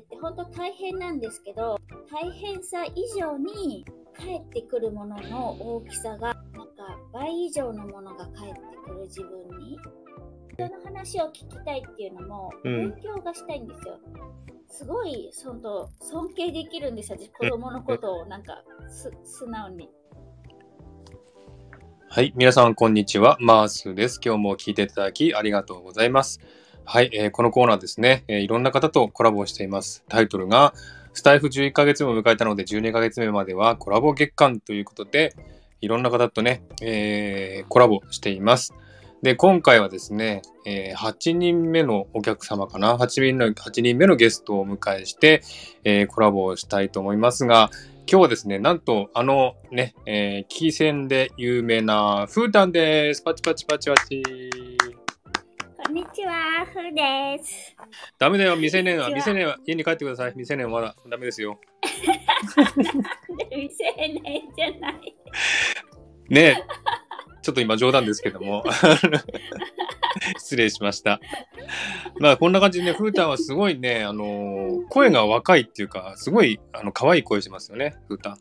[0.00, 1.78] てって本当大変なんですけど、
[2.10, 3.84] 大変さ以上に
[4.14, 9.78] 返ってくるものの大きさが、なんか倍以上のものが返ってくる自分に。
[10.52, 13.98] 人の話を聞きたいっていうのも、うん勉強がしたいんですよ。
[14.68, 19.90] すごい、その尊敬できるんですよ、私子供のことをなんかす素直に。
[22.08, 22.32] はい。
[22.36, 23.36] 皆さん、こんにちは。
[23.40, 24.20] マースです。
[24.24, 26.40] 今日も聞いていただきありがとうございます。
[26.88, 27.10] はい。
[27.12, 30.04] えーこのコーナーですね、えーいろんな方とコラボをしています。
[30.08, 30.72] タイトルが、
[31.14, 35.34] スタイフ11ヶ月目を迎えたので、12ヶ月目まではコラボ月間ということで、
[35.80, 38.72] いろんな方とね、えーコラボしています。
[39.20, 45.42] で、今回はですね、えー8人目のお客様かな ?8 人の、8人目のゲストをお迎えして、
[45.82, 47.68] えーコラボをしたいと思いますが、
[48.08, 53.22] 今日はですね、なんと、あのね、えー、キーセンで有名なフータンです。
[53.22, 54.85] パチパチパチパチ。
[55.86, 57.76] こんにちは、ふーです。
[58.18, 60.32] ダメだよ、未成年は、未成年は家に帰ってください。
[60.32, 61.60] 未成年はまだダメですよ。
[63.52, 65.16] 未成年じゃない。
[66.28, 66.56] ねえ、
[67.40, 68.64] ちょっと今冗談ですけども。
[70.38, 71.20] 失礼しました。
[72.18, 78.38] まあ、こんな感じでね、フータンはすごいね、あのー声が若いっていうか、すごい、あの、可愛い声しますよね、フータン。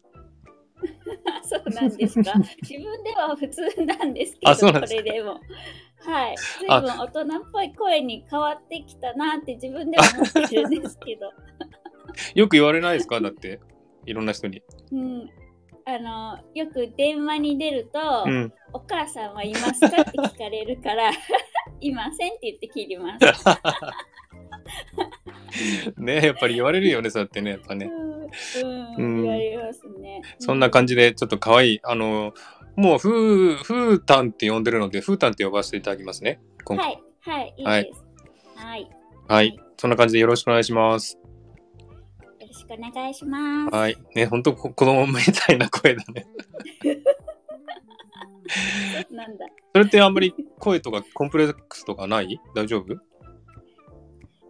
[1.45, 2.33] そうなんですか？
[2.61, 5.39] 自分では普通なんですけど、あそれでも。
[6.01, 6.35] はい。
[6.59, 11.31] 随分大人っぽい声に変わってきたなって自分では思ってるんですけど。
[12.35, 13.19] よく言われないですか？
[13.21, 13.59] だって、
[14.05, 14.61] いろんな人に。
[14.91, 15.29] うん。
[15.87, 18.53] あの、よく電話に出ると、うん。
[18.73, 19.87] お母さんはいますか？
[19.87, 21.11] って聞かれるから、
[21.79, 23.25] いませんって言って切ります。
[25.97, 27.89] ねえ、やっぱり言われるよね、そうやってね、やっぱね。
[28.97, 30.21] うん、うん言われますね。
[30.39, 31.79] そんな感じで、ちょっと可愛い。
[31.83, 32.33] あの、
[32.75, 36.39] もう、ふー、ふーたんって呼んでるので、ふーたんって呼ばせていただきますね。
[36.63, 38.03] 今回はい、はい、いいはいです。
[38.55, 38.89] はい。
[39.27, 39.59] はい。
[39.77, 41.17] そんな感じでよろしくお願いします。
[41.17, 41.21] よ
[42.41, 43.75] ろしくお願いします。
[43.75, 43.97] はい。
[44.15, 46.25] ね、ほんとこ子供みたいな声だね。
[49.11, 49.45] なんだ。
[49.73, 52.39] それってあんまり声とかコンプレックスとかない？
[52.53, 52.95] 大丈夫？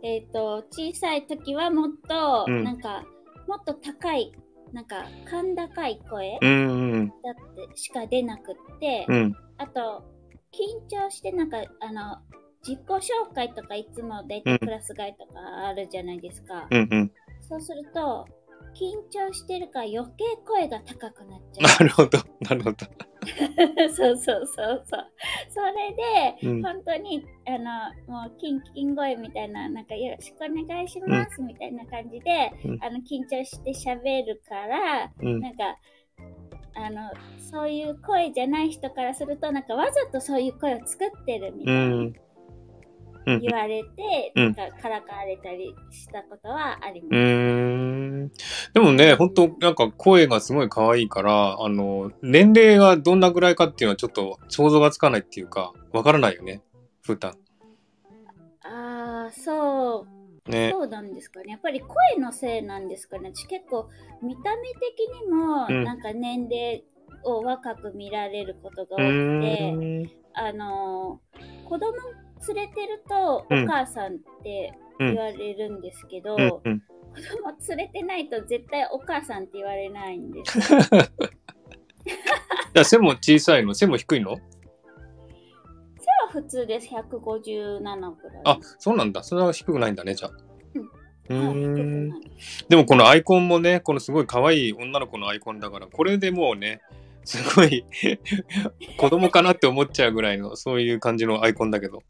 [0.05, 3.03] えっ、と、小さい時はもっと、うんなんか、
[3.47, 4.31] もっと高い、
[4.71, 9.15] なんか、甲高い声だってしか出なくって、うん。
[9.15, 9.35] うん。
[9.57, 10.03] あと、
[10.53, 12.19] 緊張して、なんか、あの、
[12.61, 16.67] 自己紹介とかいつも大うん体クラス替えとかあるじゃないですか。
[16.69, 17.11] うんうん。
[17.41, 18.27] そうすると、
[18.75, 22.19] 緊張してるから余計声が高くなっちゃなるほど。
[22.41, 22.85] なるほど。
[23.25, 23.89] う。
[23.89, 25.11] そうそうそうそう。
[25.49, 25.93] それ
[26.41, 27.51] で、うん本当に、あ
[28.07, 35.39] の、もう、キンキン声みたいな、なんか、よろしくお願いします、みたいな感じで、うんあの、緊張して喋るから、うん。
[35.41, 35.77] なんか、
[36.75, 41.93] あの、そういう声じゃない人からすると、なんかわざとそういう声を作ってるみたういにん。
[41.93, 42.24] うん
[43.25, 47.15] 言われて、うんなんかからかわれたりしたことはあります。
[47.15, 48.31] うーん。
[48.73, 56.61] でもね、ほんと、なんか声がすごい可愛いから、あの、年齢がどんなぐらいかっていうのはちょっと想像がつかないっていうか、わからないよね。
[57.01, 57.31] ふーたん。
[58.63, 60.05] ああ、そ
[60.47, 60.51] う。
[60.51, 60.69] ね。
[60.71, 61.51] そうなんですかね。
[61.51, 63.31] やっぱり声のせいなんですかね。
[63.33, 63.89] 私結構
[64.21, 66.83] 見た目的にも、うんなんか年齢
[67.23, 70.11] を若く見られることが多うくて、ーん。
[70.33, 71.93] あのー子供
[72.47, 76.79] 連れてるとおうん母さんって言われるんですけど、うんうん。
[76.79, 80.59] 子供連れてないと絶対お母さんって言われないんです
[82.83, 83.73] 背も小さいの？
[83.73, 84.35] 背も低いの？
[84.35, 86.87] 背は普通です。
[86.93, 87.79] 157
[88.15, 88.41] くらい。
[88.43, 89.23] あ、そうなんだ。
[89.23, 90.31] そんな低くないんだね、じゃあ。
[91.29, 92.09] うん。
[92.69, 96.81] でもこのアイコンもね、このすごい可愛い女の子のアイコンだから、これでもうね、
[97.23, 97.85] すごい
[98.97, 102.03] 子供かなって思っちゃうぐらいの、そういう感じのアイコンだけど。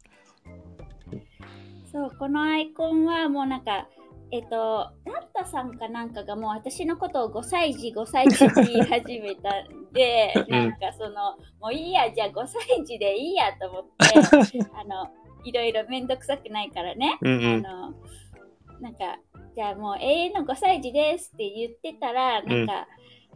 [1.96, 3.88] そう、このアイコンはもうなんか、
[4.30, 10.50] えっと、ラッタさんかなんかがもう私のことを5歳児、5歳児って言い始めたんで、うん。
[10.50, 13.84] なんかその、もういいや、じゃあ5歳児でいいやと思っ
[14.52, 15.08] て、 あの、
[15.44, 17.66] いろいろめんどくさくないからね、うんうん。
[17.66, 17.94] あの、
[18.80, 19.18] なんか、
[19.54, 22.86] じゃあもう永遠の5歳児ですって言ってたら、なんか、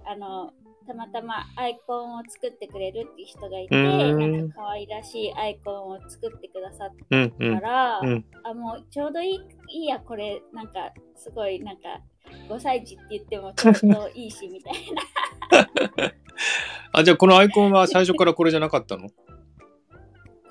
[0.05, 0.53] あの、
[0.91, 6.89] たまたまアイコンを作ってくれるっていう人がいて、うんなんか可愛らしいアイコンを作ってくださっ。
[7.09, 12.01] たから、うんあ、もうちょうどいいいいや、これ、なんか、すごい、なんか、
[12.49, 16.11] 5歳児って言ってもちょうどいいし、みたいな。
[16.93, 19.09] あ、じゃあこのアイコンは最初からこれじゃなかったの？
[19.09, 19.15] こ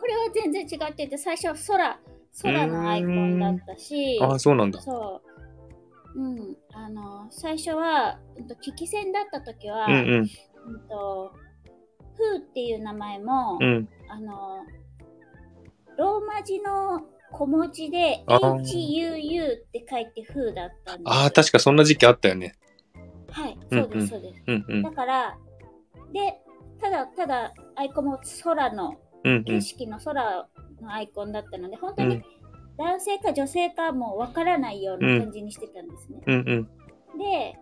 [0.07, 1.99] れは全然違ってて、最初は空、
[2.41, 4.79] 空のアイコンだったし、あ、そうなんだ。
[4.79, 5.28] そう。
[6.19, 9.99] うん、あの、最初は、うんと、危機戦だった時は、うんうん。
[10.17, 11.33] うんと、
[12.17, 13.87] フーっていう名前も、うん。
[14.09, 14.65] あの、
[15.97, 21.09] ローマ字の小文字で HUU って書いて風だったんです。
[21.09, 22.55] ああ、確かそんな時期あったよね。
[23.31, 24.43] はい、うんそうです、そうです。
[24.45, 24.91] うんうんだ。
[24.91, 25.37] から、
[26.11, 26.41] で、
[26.81, 28.97] ただただアイコンも空の。
[29.23, 30.47] 景色の空
[30.81, 32.23] のアイコンだったので、本当にうん
[32.79, 36.21] 男性か女性かもわからないような感じにしてたんですね。
[36.25, 37.19] うんうん。
[37.19, 37.53] で、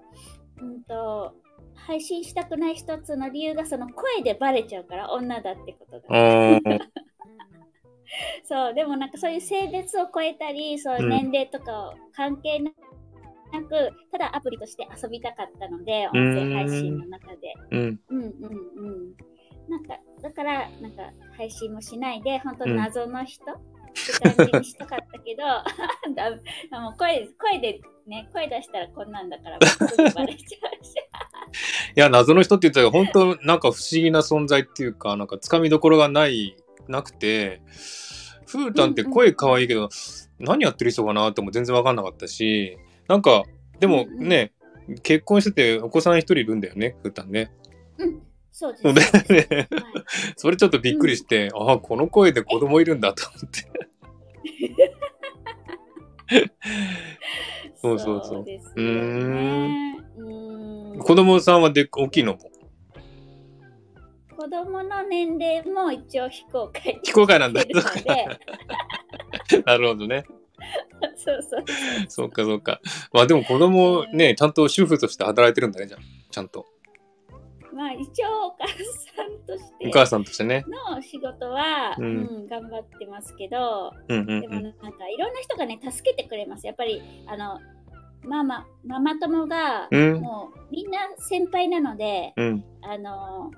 [0.61, 1.33] うんと、
[1.73, 6.59] 配信したくない一つの理由がその声でバレちゃうから女だってことが。
[8.43, 17.53] そう、でもなんかそういう性別を超えたり、そう年齢とかを関係なく、ただアプリとして遊びたかったので、音声配信の中で。
[17.71, 17.99] うん。
[18.09, 19.15] うんうんうん。
[19.67, 23.45] なんか、だから、なんか配信もしないで、本当謎の人、
[24.21, 25.43] 感じにしたかったけど、
[26.15, 26.31] だ
[26.81, 30.37] もう声声でね、声出したらこんなんだから、ちゃう
[30.85, 30.93] し。
[31.95, 36.55] いや、謎の人って言ったら、本当なんか不思議な存在っていうか、なんかつかみどころがない、
[36.87, 37.61] なくて、
[38.45, 39.89] ふーたんって声可愛いけど、
[40.39, 43.43] 何やってる人かなっても全然わかんなかったし、なんか、
[43.79, 44.53] でもうんうんね、
[45.03, 47.51] 結婚しててお子さん一人いるんだよね、ふーたんね。
[48.65, 49.31] うん、そうです。
[49.31, 49.47] ね。
[49.49, 49.67] はい
[50.35, 53.67] それちょっとびっくりして、ああ、この声で子供いるんだと思って。
[57.81, 58.61] そうそうそううーね。
[60.17, 62.39] うーん子供さんはで大きいのも？
[64.35, 67.63] 子供の年齢も一応非公開非公開なんだ
[69.65, 70.25] なるほどね。
[71.15, 71.63] そうそう。
[72.07, 72.81] そうかそうか。
[73.13, 75.99] まあでも子供ね、ちゃんと主婦として働いてるんだね、じゃあ。
[76.31, 76.65] ちゃんと。
[77.77, 78.73] まあ一応お母さ
[79.23, 80.65] んとしてお母さんとしてね。
[80.95, 86.65] の仕事は、ううんん頑張ってますけど、うんうんでもなんかいろんな人がね、助けてくれます。
[86.65, 87.59] やっぱり、あの、
[88.23, 90.21] ママ、ママ友が、うん。
[90.21, 92.65] もうみんな先輩なので、うん。
[92.81, 93.51] あの、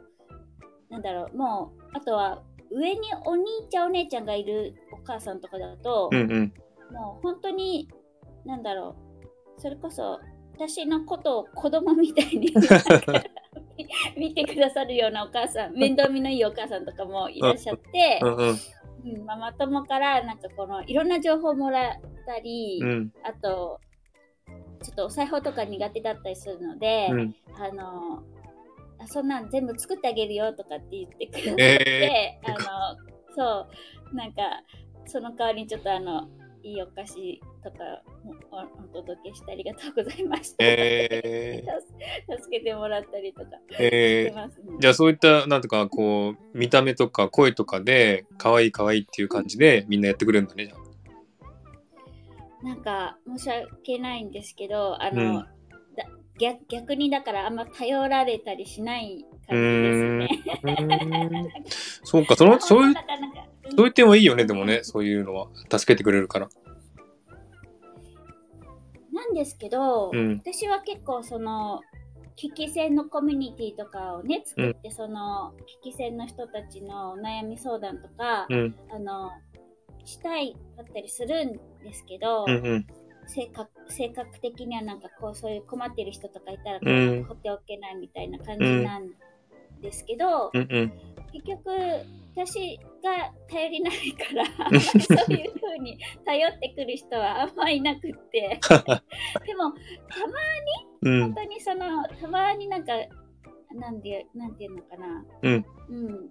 [0.90, 6.54] なんだろう、もう、あとは、上にお兄ちゃんお姉ちゃんがいるお母さんとかだと、うんうん。
[6.92, 7.88] もう本当に、
[8.46, 8.98] なんだろ
[9.58, 10.20] う、それこそ、
[10.54, 12.54] 私のことを子供みたいに
[14.18, 18.60] 見てくださるようなお母さん、面倒見のいいお母さんとかもいらっしゃってう、んうん。
[19.06, 21.92] うん、ママ友からなんかこのいろんな情報もらっ
[22.26, 23.14] たり、うん。
[23.24, 23.80] あと、
[24.82, 27.36] ちょっとお裁縫とか苦手だったりするので、うん。
[27.56, 28.24] あの
[29.00, 32.58] あ、そんなん全部作ってあげるよとかって言ってくださって、えあの、
[33.36, 33.68] そ
[34.12, 34.42] う、なんか、
[35.06, 36.28] その代わりにちょっとあの、
[36.62, 37.78] いいお菓子とか
[38.24, 40.56] もおお届けしてありがとうございました。
[40.60, 41.64] え
[42.28, 43.48] 助 助けてもらったりとか
[43.80, 50.90] えー、じゃあそういった、なんとかこう、見た目とか声とかで、可愛い可愛いっていう感じでみんなやってくれるんだね、じゃあ。
[52.64, 55.46] なんか申し訳ないんですけど、あの、うん
[55.96, 56.06] だ
[56.40, 60.44] 逆逆にだからあんま頼られたりしない感じです
[61.34, 61.54] ね。
[62.04, 62.96] そうか、その、 そういう、
[63.76, 65.48] そういう点はいいよね、でもね、そういうのは。
[65.70, 66.50] 助けてくれるから。
[69.20, 70.42] なんですけど、うん。
[70.44, 71.82] 私は結構その
[72.36, 78.76] 危機戦のコミュニティとかをね作って、その危機戦の人たちのお悩み相談とか、うん。
[78.92, 79.32] あの
[80.06, 82.88] したいかったりするんですけど、うんうん。
[83.28, 89.10] 性格性格的にはなんかこうそういう困ってる人とかいたら放っておけないみたいな感じなん
[89.82, 90.94] ですけど、うんうん。
[91.32, 91.70] 結局
[92.36, 94.46] 私が頼りないから
[94.80, 98.60] そういう風に頼ってくる人はあんまいなくって。
[99.46, 99.74] でも
[101.02, 101.22] うん。
[101.22, 101.34] 本。
[101.34, 102.94] 当にそのたまになんか
[103.76, 105.26] なんでなんていうのかな。
[105.44, 106.30] うん、うん。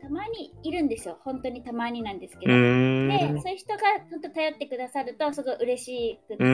[0.00, 1.18] たまにいるんですよ。
[1.24, 2.54] 本当にたまになんですけうど。
[3.34, 6.44] でそういう人が本当頼ってくださるとすごい嬉しくって。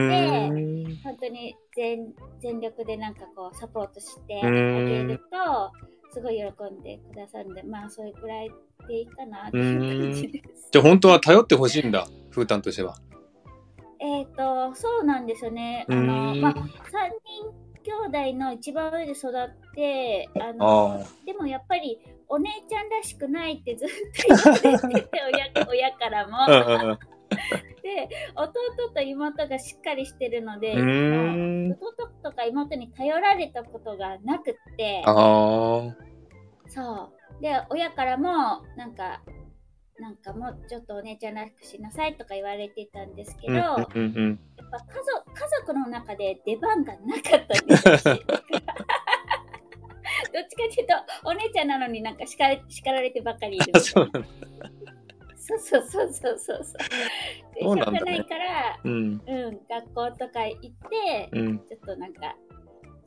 [1.03, 5.07] 本当に全全力でなんかこうサポートしてあうん。
[5.07, 5.71] げると
[6.13, 8.51] すごい喜んでくださるんでまあそれくらい
[8.87, 10.69] でいいかなっていう感じです。
[10.71, 12.97] じゃあ本当は頼ってほしいんだ、フータンとしては。
[13.99, 15.85] えっ、とそうなんですよね。
[15.89, 23.93] あうのまあ3人兄弟の一番上で育ってあのあでもやっぱりお姉ちゃんらしくないってずっと
[24.63, 25.21] 言われてて
[25.57, 26.97] 親 親からも。
[27.81, 28.53] で弟
[28.93, 30.73] と妹がしっかりしてるので、
[32.43, 35.03] か妹に頼られたことがなくって。
[36.67, 39.21] そうで親からもなんか
[39.99, 48.15] なんかもうちょっとお姉ちゃんらしくしなさいとか言われてたんですけど、うんやっぱ家族家族の中で出番がなかったんです どっ
[50.47, 50.93] ちかっていうと
[51.25, 52.43] お姉ちゃんなのになんか叱
[52.91, 54.07] られてばっかりいる そ。
[55.45, 56.63] そうそうそうそうそうそう。
[57.59, 58.91] しょうがないから、うん。
[58.91, 61.59] うん、学校とか行って、うん。
[61.59, 62.35] ちょっとなんか、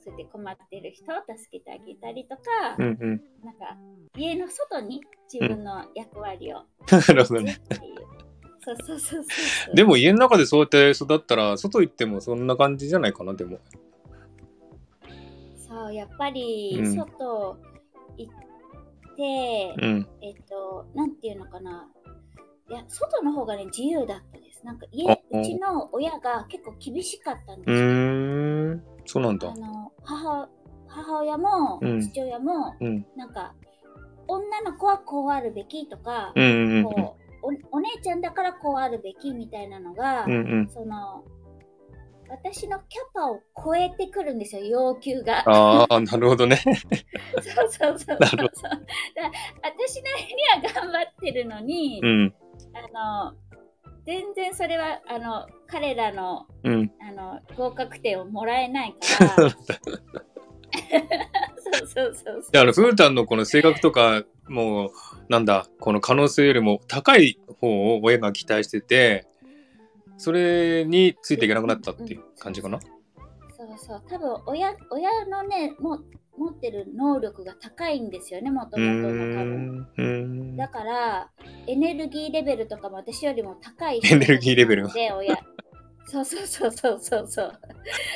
[0.05, 2.43] そうやって困ってる人を助けてあげたりとか、
[2.78, 3.23] うんうん。
[3.43, 3.76] なんか、
[4.16, 5.00] 家の外に
[5.33, 7.59] 自分の役割をなるほどね。
[8.64, 9.75] そうそうそうそう。
[9.75, 13.61] でも家の中でそうやって育ったら、外行ってもそんな感じじゃないかな、でも。
[15.57, 17.57] そう、やっぱりうん外
[18.19, 18.35] 行っ
[19.16, 20.09] て、うん。
[20.21, 21.88] えっと、なんていうのかな。
[22.68, 24.64] いや、外の方がね、自由だったです。
[24.64, 27.80] なんか家、あうちの親が結構厳しかったんですうよ。
[27.80, 28.82] ーん。
[29.04, 29.54] そうなんだあ。
[29.54, 30.49] の母
[30.88, 33.06] 母親もうん父親も、うん。
[33.16, 33.54] なんか
[34.26, 36.85] 女の子はこうあるべきとか、うんうんうん。
[36.85, 40.68] こうおお姉ちゃんだからこうあるべきみたいなのが、うんうん。
[40.68, 41.25] その
[42.28, 45.44] 私のキャパを超えてくるんですよ要求が。
[45.46, 46.56] ああ、なるほどね。
[46.66, 52.35] そうそうそうそう私なりには頑張ってるのに、うん。
[52.99, 53.37] あの
[54.07, 56.91] 全然それはあの彼らのうん。
[57.00, 59.50] あの合格点をもらえないから。
[61.79, 62.53] そうそうそうそう。
[62.53, 64.91] で、あの、フータンのこの性格とか、もう、
[65.29, 69.26] なんだ、この可能性よりも高い方を親が期待してて、
[70.17, 72.79] それについていけなくなったっていう感じかな？
[73.57, 74.03] そうそう。
[74.09, 76.00] 多分親親のねも
[76.37, 80.57] 持ってる能力が高いんですよね、もともとの多分。
[80.57, 81.31] だから、
[81.66, 85.37] エネルギーレベルとかも私よりも高いエネルギーレベルで、親。
[86.09, 87.52] そうそうそうそうそうそう。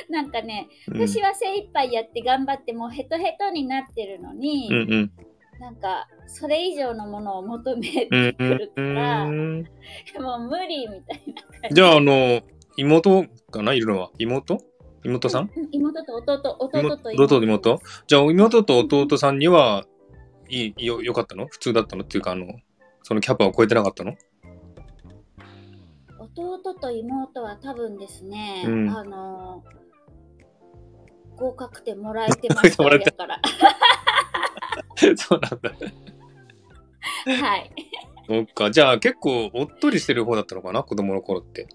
[0.08, 5.12] なんかね、うん私は精一杯やって頑張ってもうヘトヘトになってるのに、うんうん。
[5.58, 9.64] なんかそれ以上のものを求めてうんくるから、うん。
[10.20, 11.22] もう無理みたい
[11.62, 11.68] な。
[11.70, 12.42] じゃあ、あの、
[12.76, 14.10] 妹かないるのは？
[14.18, 14.58] 妹？
[15.04, 15.44] 妹さん？
[15.44, 17.80] う妹と弟、弟と妹と妹？
[18.06, 19.84] じゃあ、妹と弟さんには、
[20.48, 21.46] いい、よ、よかったの？
[21.46, 22.04] 普通だったの？
[22.04, 22.46] っていうか、あの、
[23.02, 24.14] そのキャパを超えてなかったの？
[26.18, 29.64] 弟と妹は多分ですね、うんあの
[31.36, 32.84] 合格点もらえてました
[33.16, 33.40] から。
[35.16, 37.46] そうなんだ。
[37.46, 37.70] はい。
[38.28, 38.70] そっか。
[38.70, 40.82] じゃあ、結構、おっとりしてる方だったのかな？
[40.82, 41.66] 子供の頃って。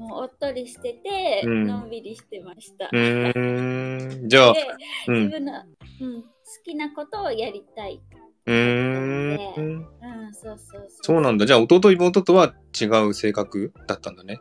[0.00, 2.88] もうおっとりしてて、うんのんびりしてました。
[2.90, 4.28] うーん。
[4.30, 4.66] じゃあ、で、
[5.08, 5.14] うん。
[5.24, 6.28] 自分の、うん、好
[6.64, 8.00] きなことをやりたい。
[8.46, 9.60] うーん。
[9.60, 10.88] うん、そうそうそう。
[11.02, 11.44] そうなんだ。
[11.44, 14.40] じゃあ、弟、妹とは違う性格だったんだね。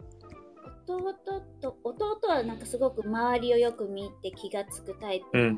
[0.88, 1.13] 弟
[1.62, 5.58] と、弟はなんかすごく周りをよく見て気がつくタイプの。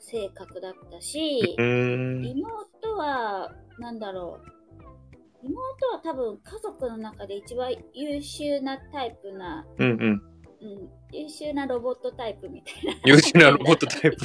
[0.00, 1.54] 性格だったし。
[1.58, 4.61] 妹は、なんだろう。
[5.42, 10.22] 妹は多分家族の中で一番優秀なタイプな、うん、うん。
[10.62, 13.00] うん、優秀なロボットタイプみたいな。
[13.04, 14.16] 優秀なロボットタイプ。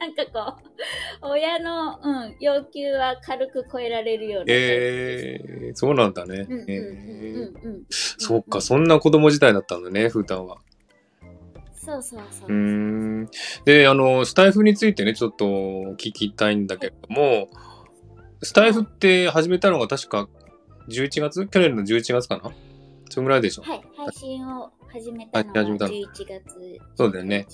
[0.00, 0.62] なんかこ
[1.22, 5.54] う、親の、うん、要求は軽く超えられるようなタイプです。
[5.66, 6.48] えー、そうなんだね。
[7.90, 10.58] そっか、そんな子供時代だったんだね、フータンは。
[11.74, 12.48] そうそうそう。
[12.48, 13.28] うーん。
[13.64, 17.48] で、あの、スタイフについてね、ちょっと聞きたいんだけれども、
[18.42, 20.28] スタイフって始めたのが確か
[20.88, 21.46] 11月？
[21.46, 22.50] 去年の11月かな？
[23.08, 23.62] そんぐらいでしょ？
[23.62, 26.80] はい、配信を始めたのがはい始めたの11月。
[26.96, 27.52] そうだよね11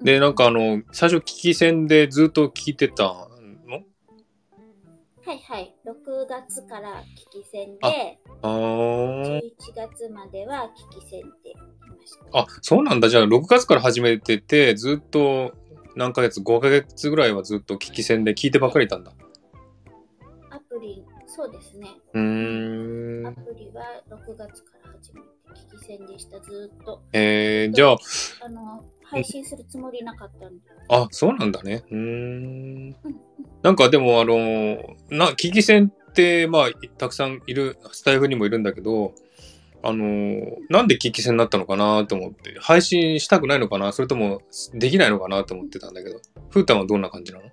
[0.00, 3.82] 日でなんかあうの、最初聞き戦でずっと聞いてたの？
[5.24, 5.74] はいはい。
[5.86, 5.92] 6
[6.28, 7.02] 月から
[7.32, 9.40] 聞き戦あで、あー11
[9.74, 11.56] 月までは聞き戦って言い
[11.98, 12.38] ました。
[12.40, 13.08] あ、そうなんだ。
[13.08, 15.52] じゃあ6月から始めてて、ずっと
[15.94, 19.12] 何ヶ月、5ヶ月ぐらいはずっと聞き戦で聞いてばっかりいたんだ。
[19.12, 19.14] ア
[20.78, 21.88] プリ、そうですね。
[22.12, 23.26] うーん。
[23.26, 25.28] アプリは6月から始めて
[25.74, 27.02] 聞き戦でした、ずーっと。
[27.12, 27.96] えー、じゃあ、
[28.44, 30.60] あの、配信するつもりなかったんで。
[30.88, 31.84] あ、そうなんだね。
[31.90, 32.96] うーん。
[33.04, 33.16] うん
[33.62, 34.36] なんかでも、あの、
[35.10, 39.12] な、聞き戦って、まあ、たくさんいる、スタイフにもいるんだけど、
[39.82, 44.42] あの、なんで聞き戦になったのかなと思って、配信したくないのかなそれとも、
[44.74, 47.44] できないのかなと思ってたんだけど、ふーたんはどんな感じなの？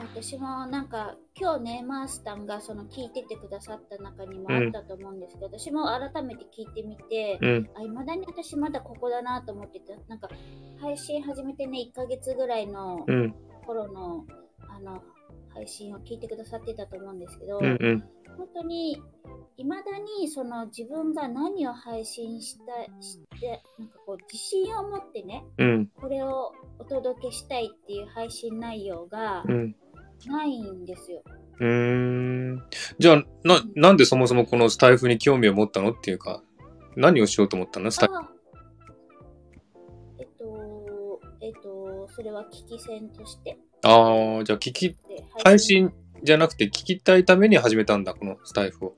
[0.00, 7.70] 私もなんか、今日ね、マースタンがその聞いててくださった中にもあったと思うんですけど、私も改めて聞いてみて、うん。
[7.76, 10.28] あ、未だに私まだここだなと思ってて、なんか、
[10.80, 13.34] 配信始めてね、1ヶ月ぐらいのうん。
[13.66, 14.24] 頃の、
[14.68, 15.02] あの、
[15.52, 17.64] 配信を聞いてくださってたと思うんですけど、うん。
[17.64, 18.04] うん。
[18.36, 19.02] 本当に、
[19.56, 25.86] 未だにその自分が何を配信したして、なんかこう、自信を持ってね、うん。
[26.00, 29.76] これをお届けしたいっていう配信内容がうん。
[30.26, 31.22] ないんですよ。
[31.60, 32.62] うーん。
[32.98, 36.42] じゃあ、な、なんでそもそもこのスタイフに興味を持ったのっていうか、
[36.96, 37.90] 何をしようと思ったの？
[37.90, 38.14] スタイフ。
[38.16, 38.30] あ
[40.18, 44.96] えっと、えっと、それは聞き戦としてああ、じゃあ聞き、で
[45.44, 45.92] 配信
[46.24, 48.94] じゃなくて聞きたいために始めたんだ、このスタイフを。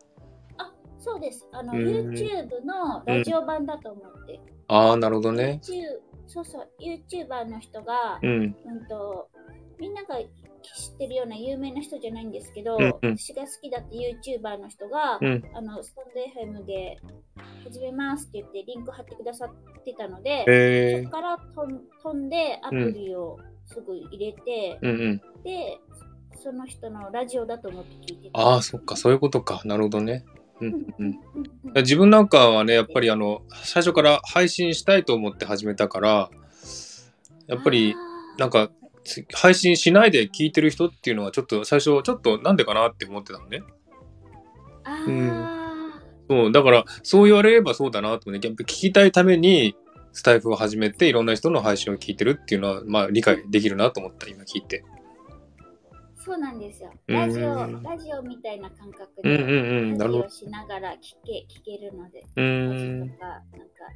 [0.56, 1.46] あ、そうです。
[1.52, 4.40] あの、うん YouTube のラジオ版だと思って。
[4.68, 5.60] ああ、なるほどね。
[5.62, 5.82] YouTube、
[6.26, 8.30] そうそう、YouTuber の人が、うん。
[8.64, 9.28] うんと、
[9.80, 16.98] みんなが知ってるような有名な人じゃないんですけど、うんうん私が好きだった YouTuber の人が、うんあのスタンド FM で
[17.64, 21.38] 始めますって言ってリンク貼ってくださってたので、へえそこから
[22.02, 25.42] 飛んでアプリをすぐ入れて、うんうん。
[25.42, 25.78] で、
[26.42, 29.62] その人のラジオだと思って聞いてああ、そっか、そういうことか。
[29.64, 30.24] なるほどね。
[30.60, 30.84] うんうん。
[30.98, 31.20] うん
[31.76, 36.30] 自分なんかはね、やっぱりあの、最初から配信したいと思って始めたから、
[37.46, 37.94] やっぱり、
[38.38, 38.72] なんか、つ
[39.32, 43.62] 配信しないで聞いてる人っていうのはちょっと最初、ちょっとなんでかなって思ってたのね。
[44.84, 45.60] あうんあ
[46.30, 49.74] そう、だから、そう言われればそうだなと思って、やっぱ聞きたいために、
[50.12, 54.84] スタイフを始めて、いろんな人の配信を聞いてるっていうのは、まあ、理解できるなと思った、今聞いて。
[56.22, 56.90] そうなんですよ。
[57.08, 59.32] うんラジオ、ラジオみたいな感覚うん
[59.94, 60.28] うで、ラジオ。
[60.28, 63.44] しながら聞け聞けるので、うーん家事とか、なんか、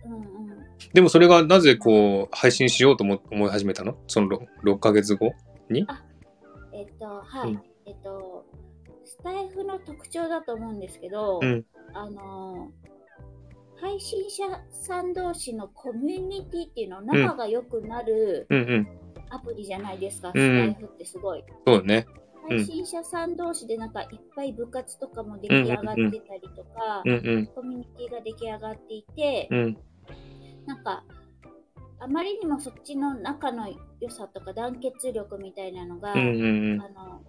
[0.06, 0.16] うんう
[0.54, 0.58] ん。
[0.94, 3.96] でもそれがなぜこう、配信しようと思思い始めたの？
[4.06, 5.32] その 6, 6ヶ月後？
[6.72, 7.50] えっと、はい。
[7.52, 8.46] うんえっと、
[9.04, 18.88] スタイフの特徴だと思うんですけど、うんあのー、配信者さん同士のコミュニティっていうの、仲が良くなるうんうん。
[19.30, 21.44] アプリじゃないですか、んスタイフってすごい。
[21.66, 22.06] そうね。
[22.18, 27.46] うん配信者さん同士でなんかいっぱい部活とかも出来上がってたりとか、うんうん。
[27.54, 29.78] コミュニティが出来上がっていて、うん。
[30.66, 31.04] なんか、
[32.00, 33.66] あまりにもそっちの仲の
[33.98, 37.22] 良さとか団結力みたいなのが、うんうんあの、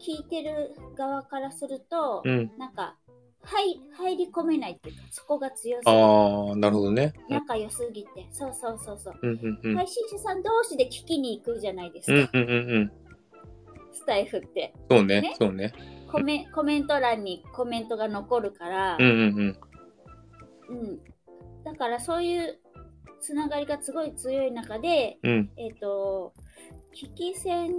[0.00, 2.38] 聞いてる側からすると、うん。
[2.38, 2.50] うん。
[2.58, 2.96] なんか、
[3.42, 7.14] はい、入り込めないっていうか、そこが強すぎて、ああ、なるほどね。
[7.28, 9.14] 仲良すぎて、そうそうそうそう。
[9.22, 9.76] うんうんうん。
[9.76, 12.92] 配信者さん同士で聞きに行くじゃないですか、うんうんうんうん。
[13.92, 14.74] スタイフって。
[14.90, 15.34] そうねね。
[15.38, 15.72] そうね。
[16.10, 19.58] コメコメント欄にコメントが残るから、うんうん
[20.68, 20.76] うん。
[20.80, 21.00] うん、
[21.64, 22.58] だからそういう
[23.20, 25.50] つながりがすごい強い中で、うん。
[25.56, 26.32] えっ、と、
[26.94, 27.70] 聞き戦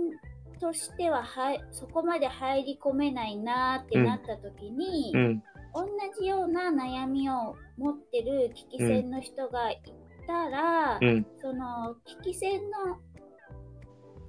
[0.60, 5.44] としてははいそこまで入り込めないなってなった時に、うん。
[5.74, 5.88] 同
[6.20, 9.82] じような悩みを持ってる聞き戦の人がい
[10.28, 11.26] たら、うん。
[11.42, 12.98] その聞き戦の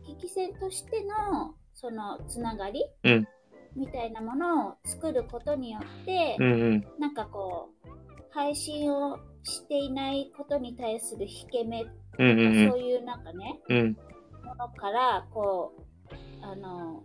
[0.07, 3.29] 聞き戦としてのそのつながり、うん
[3.77, 6.85] みたいなものを作ることによって、うんうん。
[6.99, 8.01] なんかこう
[8.33, 13.97] 配信をしていないことに対する引け目とか、うんうんそういうなんかねうん。
[14.45, 17.05] ものからこうあの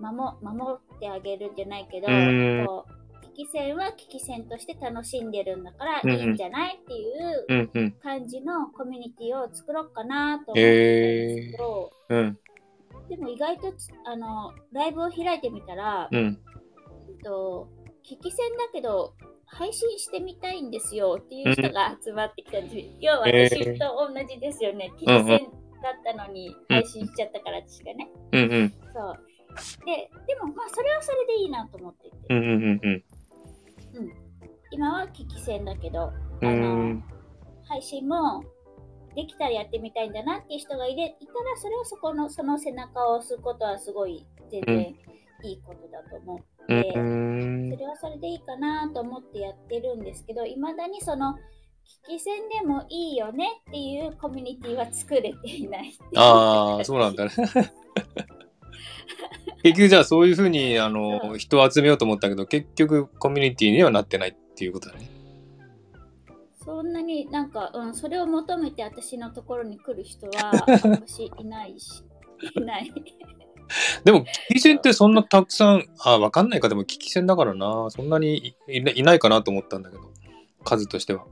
[0.00, 3.05] 守守ってあげるんじゃないけど、うんこう
[3.36, 7.92] 聞き戦は聞き戦として楽しんでるんだからいいんじゃないっていう。
[8.02, 12.38] 感じのコミュニティを作ろうかなと思っんですけど、うん。
[13.10, 16.38] でも意外とつあのライブを開いてみたら、うん。
[17.08, 17.68] えっと、
[18.02, 22.88] 聞き戦だけど配信してみたいんですよっていう人が集まってきたんです。
[23.00, 24.90] 要はえー私と同じですよね。
[24.96, 25.38] 聞きうんうん戦
[25.82, 28.08] だったのに配信しちゃったから私がね。
[28.32, 28.70] うんうん。
[28.94, 29.20] そう。
[29.84, 33.04] で、でもまあそれはそれでいいなと思っていて、うんうんうん
[33.96, 34.12] うん。
[34.70, 37.04] 今は聞き戦だけど、うあのん。
[37.64, 38.44] 配信も
[39.14, 44.94] できたらやってみたいんだなっていう人がいれいたら、それはそこの、その背中を押すことはすごい全然
[45.42, 51.34] いいことだと思って、うんそれはそれでいいかなと思ってやってるんですけど、いまだにその、
[52.08, 57.30] 聞き戦でもいいよねっていうコミュニティは作れていないああ、そうなんだね。
[59.66, 65.10] 結局じゃあそういうふうにあその人を集めようと思ったけど結局コミュニティにはなってないっていうことだね。
[66.64, 70.52] そんなになんか、うん、それを求めて私のところに来る人は
[70.84, 72.02] あんましいないし、
[72.56, 72.92] いない。
[74.04, 80.02] でも聞き戦ってそんなたくさんあわかんないかでも聞き戦だからなそんなにいいないないかなと思ったんだけど
[80.62, 81.24] 数としては。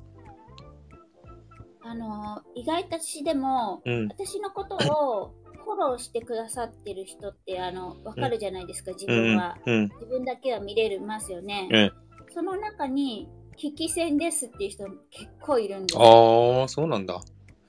[1.83, 9.59] あの、意外と私でも、うん私のことをフォローしてくださってる人って、あの、わかるじゃないですか、自うん分は。
[9.67, 11.69] うん自分だけは見れるますよね。
[11.71, 11.93] うん
[12.33, 16.61] その中に、聞き戦ですっていう人結構いるんですよ。
[16.61, 17.21] ああそうなんだ。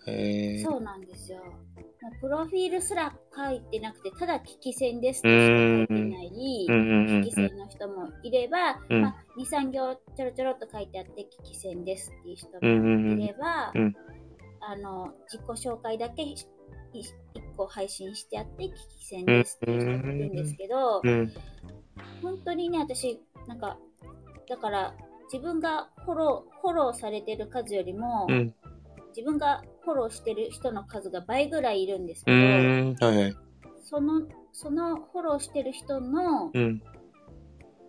[0.08, 0.64] へえ。
[0.64, 1.40] そうなんですよ。
[2.22, 13.96] プロフィールすら書いてなくて、ただ聞き戦ですとしか書いてない、聞き戦の人もいれば、うんまあ、2、3行ちょろちょろっと書いてあって、聞き戦ですっていう人もいれば、うん
[14.62, 16.24] あの、自己紹介だけ
[17.56, 21.32] 1個配信してあって、聞き戦ですっていう人もいるんですけど、うん
[22.22, 23.78] 本当にね、私、なんか、
[24.50, 24.96] だから、
[25.32, 28.54] 自分がフォロー、フォローされてる数よりも、うん
[29.16, 32.96] 自分がフォローしてる人の数が倍ぐらいいるんですうけど、ん。
[33.00, 33.36] はいはい。
[33.82, 36.84] その、そのフォローしてる人の、うん。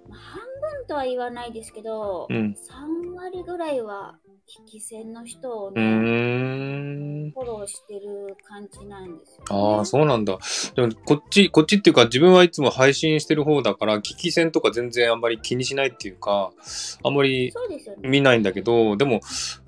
[0.08, 0.40] まあ半
[0.78, 2.54] 分とは言わないですけど、うん。
[2.54, 7.32] 3割ぐらいは引き線の人をうね。
[7.34, 9.76] フォローしてる感じなんですよ、ね。
[9.76, 10.38] ああ、そうなんだ。
[10.76, 16.52] でも、こっち、こっちっていうか、自分はいつも配信してる方だから、聞き戦とか全然あんまり気にしないっていうか、
[17.02, 17.52] あんまり。
[18.02, 19.20] 見ないんだけど、でも、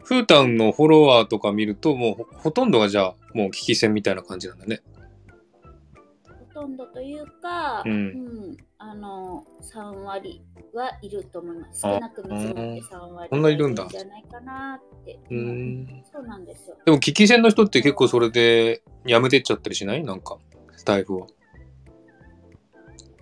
[0.05, 4.81] フータンのフォロワーとか見ると、もうほほとんどがじゃあ、もう聞き戦みたいな感じなんだね。
[6.59, 7.95] ほとんどというか、うんう
[8.51, 10.43] んあの、3割
[10.75, 11.87] はいると思います。
[11.87, 15.19] あ少なく見積もって3割そんないるんだんじゃないかなって。
[15.31, 16.03] うーん。
[16.13, 16.77] そうなんですよ。
[16.85, 20.05] でも、聞き戦の人って結構それで、やめてっちゃったりしない？
[20.05, 20.39] なんか、
[20.77, 21.27] スタイフを。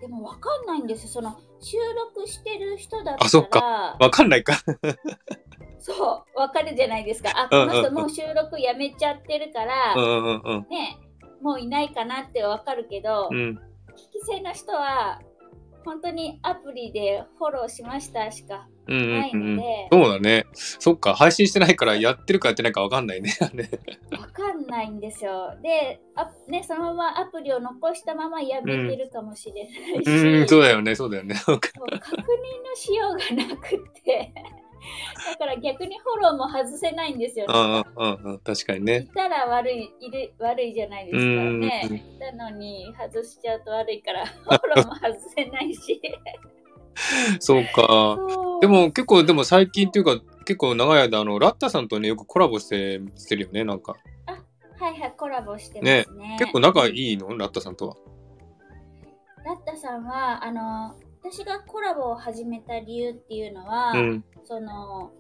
[0.01, 1.09] でもわかんないんですよ。
[1.09, 1.77] その収
[2.15, 4.55] 録してる人だったら、あそっかわかんないか。
[5.79, 7.31] そう、わかるじゃないですか。
[7.35, 10.99] あ、この人もう収録やめちゃってるから、うんうんうんね、
[11.41, 13.37] もういないかなってわかるけど、うん。
[13.37, 13.61] うん。
[13.93, 15.21] 聞き戦の人は、
[15.85, 20.47] 本当にアプリでフォローしましたしかうんうんないうんので、そうだね。
[20.53, 23.33] そっか、配信してないからやってるかやってないかわかんないね。
[23.41, 23.69] あれ
[24.19, 25.57] わかんないんですよ。
[25.63, 31.35] で、あね、そのままアプリを残したままやめてるかもしれないし、うん、そうだよね、そうだよね。
[31.35, 34.33] 確認のしようがなくって、
[35.33, 39.09] だから逆にフォローも外せないんですよ、うんうんうんうん、確かにいね。
[39.15, 41.83] たら悪い、いる悪いじゃないですかうんね。
[42.17, 46.01] いたのに外しちゃうと悪いから、 フォローも外せないし。
[47.41, 47.83] そうか。
[47.87, 53.97] そうでも結構、でも最近っていうか、結構長い間、あの、ラッタさんとね、よくコラボして、してるよね、なんか。
[54.79, 56.37] はいはい、コラボしてますね。
[56.39, 57.37] 結構仲いいの？
[57.37, 57.97] ラッタさんとは。
[59.45, 60.95] ラッタさんは、あの、
[61.29, 64.25] 私がコラボを始めた理由っていうのは、うん。
[64.45, 65.11] その、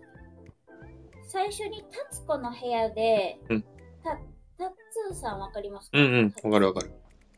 [1.24, 3.64] 最初にタツコの部屋で、うん
[4.04, 4.10] た
[4.56, 5.98] タッツーさんわかりますか？
[5.98, 6.92] うんうん、わかるわかる。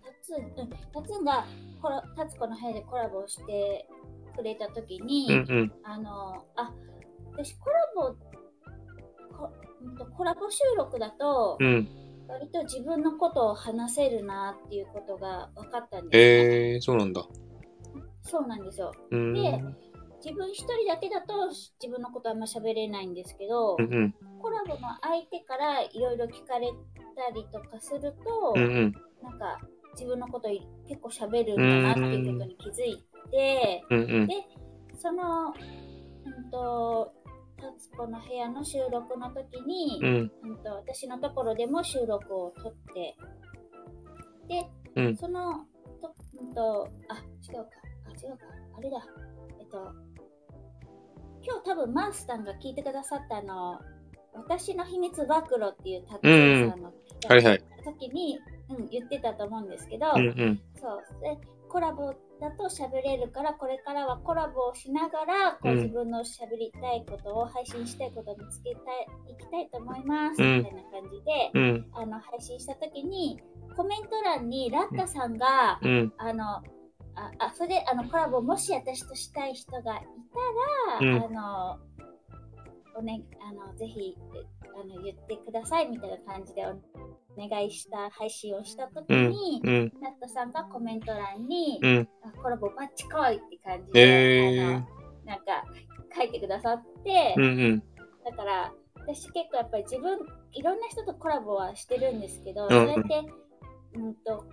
[0.04, 1.46] タツー、うん、タツーが
[1.80, 3.88] コラタツコの部屋でコラボして
[4.36, 5.72] くれたときに、うんうん。
[5.82, 6.70] あの、あ、
[7.32, 8.16] 私コラボ、
[9.36, 9.50] こ
[9.80, 11.88] うんとコラボ収録だと、うん。
[12.28, 17.26] 割と自分のことを話せるなっていうことが分かったんですね、えー、そうなんだ。
[18.28, 18.92] そうなんですよ。
[19.10, 19.62] で
[20.24, 24.14] 自分一人だけだと自分のことあんま喋れないんですけど、うんうん。
[24.40, 26.70] コラボの相手からいろいろ聞かれ
[27.16, 28.92] たりとかすると、うんうん。
[29.22, 29.58] なんか
[29.92, 30.48] 自分のこと
[30.88, 34.26] 結構喋るんだなっていうことに気づいて、うんうん。
[34.26, 34.34] で、
[34.96, 35.52] その、
[36.24, 37.12] うんと、
[37.56, 40.32] タツコの部屋の収録の時に、うん。
[40.50, 43.16] うんと私のところでも収録を撮って、
[44.48, 45.64] で、うんその、
[46.00, 47.16] とうんと、あ、
[47.52, 47.87] 違うか、あ、
[48.22, 48.96] 違うか、あれだ、
[49.60, 49.92] えっと、
[51.42, 53.80] 今日多分マンスタンが聞いてくださったあの、
[54.34, 56.92] 私の秘密暴露っていうタトゥーさんの
[57.28, 57.64] はいはい。
[57.84, 58.38] 時に、
[58.70, 60.60] うん、言ってたと思うんですけど、うんうん。
[60.80, 61.02] そう。
[61.22, 71.90] で、コラボだと喋れるから、これからはコラボをしながら、こううん自分の喋りたいことを、配信したいことを見つけたい、いきたいと思います、うんみたいな感じで、うん。
[71.92, 73.40] あの、配信した時に、
[73.76, 76.12] コメント欄にラッタさんが、うん。
[76.18, 76.62] あの、
[77.18, 81.78] あ、あ、それで、あの、コラボもし私としたい人がいたら、うんあの、
[82.96, 86.76] おね、あの、ぜひ、えあの、言ってくださいみたいな感じでお
[87.36, 89.92] 願いした配信をした時に、うん。
[90.00, 92.08] ナットさんがコメント欄に、うん。
[92.22, 94.86] あコラボバッチ来いって感じで、えーあの
[95.24, 95.62] なんか
[96.16, 97.82] 書いてくださって、うんうん。
[98.24, 100.18] だから私結構やっぱり自分
[100.52, 103.30] いろんな人とコラボはしてるんですけど、んそうやって、
[103.94, 104.44] うんと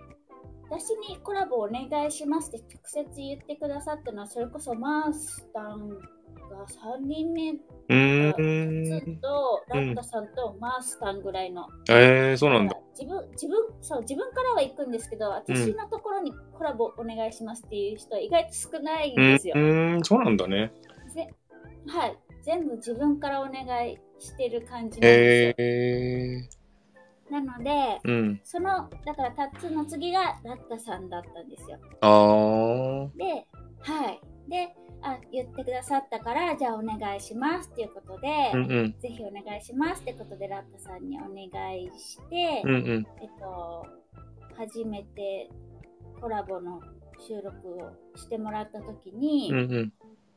[0.68, 6.66] 私にコラボお願いしますって直接言ってくださったのはそれこそマースタンが
[6.98, 7.54] 3人目。
[9.20, 12.76] とラッタさんとマースタンぐらいのえー、そうなんだ。
[12.98, 19.54] 自分自分そう自分からは行くんですけど私のところにコラボお願いしますっていう人は意外と少ないんうですよ。
[19.54, 20.72] ーん、そうなんだね。
[21.14, 21.28] ぜ
[21.86, 25.64] はい全部自分からお願いしてる感じなんですよ。
[25.64, 26.65] え
[27.30, 28.40] なのでー、うん。
[28.44, 31.78] そのだからタッツーの次がラッタさんだったんですよ。
[32.00, 33.16] あー。
[33.16, 33.46] で
[33.80, 38.94] はいであ言ってくださったからじゃあお願いしますっていうことで、うんうん。
[39.00, 43.06] ぜひお願いしますってことでラッタさんにお願いして、うんうん。
[43.20, 43.86] えっと、
[44.56, 45.50] 初めて
[46.20, 46.80] コラボの
[47.26, 49.92] 収録をしてもらった時に、うんうん。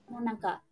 [0.10, 0.64] もうなんか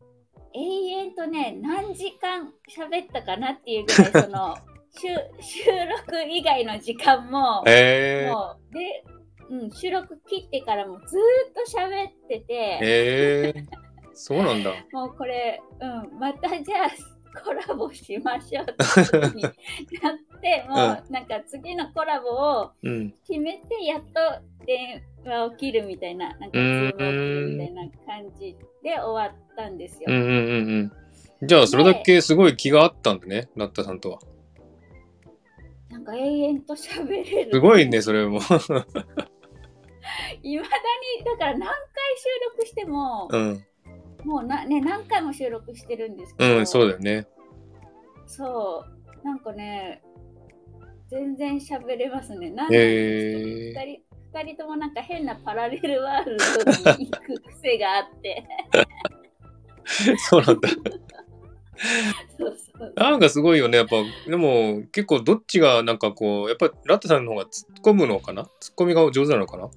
[0.54, 4.58] 永遠とね何時間喋ったかなっていうぐらいその
[4.98, 5.08] 収
[5.42, 8.34] 収録以外の時間も、えー。
[8.34, 9.04] もうで、
[9.50, 13.88] うん、収録切ってからもずーっと喋ってて、えー。
[14.14, 14.72] そうなんだ。
[14.92, 16.90] もうこれ、うん、またじゃあ
[17.44, 18.74] コラボしましょうって
[20.02, 20.78] なって、もう
[21.12, 23.12] なんか次のコラボをうん。
[23.28, 30.06] 決めてやっと電話を切るみたいな、なんかみたいな感じで終わったんですよ。
[30.08, 30.92] うんうんうん
[31.42, 31.48] うん。
[31.48, 34.20] じゃあ、それだけすごい気があったんだね、ラッタさんとは。
[36.08, 37.52] か永遠と喋れる。
[37.52, 38.40] すごいね、それも。
[40.42, 41.70] いまだに、だから何回
[42.16, 43.66] 収録しても、うん。
[44.24, 47.28] もうな、ね、何回も収録してるんですけど、うん、そうだよね。
[48.26, 48.86] そ
[49.24, 50.02] う、なんかね、
[51.10, 52.50] 全然喋れますね。
[52.52, 54.02] なんへで、え二人、
[54.34, 58.46] 二人ともなんか変なパラレルワールドに行く癖があって。
[60.30, 60.70] そうなんだ。
[62.96, 63.78] なんかすごいよね。
[63.78, 63.96] やっぱ、
[64.28, 68.44] でも結構どっちがなんかこう、やっぱラッタさんの方が突っ込むのかな？
[68.44, 69.66] 突っ込みが上手なのかな？
[69.66, 69.74] 突っ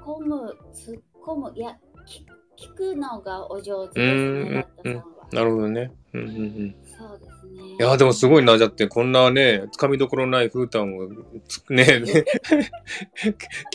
[0.00, 1.70] 込む、突っ込む、いや、
[2.06, 2.24] 聞
[2.56, 5.04] 聞くのがお上手うですね、ラッタさんは。
[5.32, 5.92] なるほどね。
[6.14, 6.76] うんうんうん。
[6.86, 7.76] そうですね。
[7.78, 8.56] いや、でもすごいな。
[8.56, 11.08] だってこんなね、つかみどころないフータンを
[11.46, 12.00] つ、ね、ね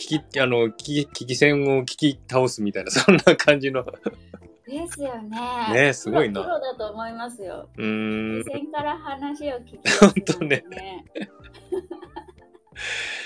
[0.00, 3.84] 聞き、あの、聞き、聞き戦を聞き倒すみたいな、そんな感じの。
[4.66, 5.38] ですよね。
[5.72, 7.68] ねすごいなプロだと思いますよ。
[7.76, 11.04] うーん目、線から話を聞きやすいなんてね。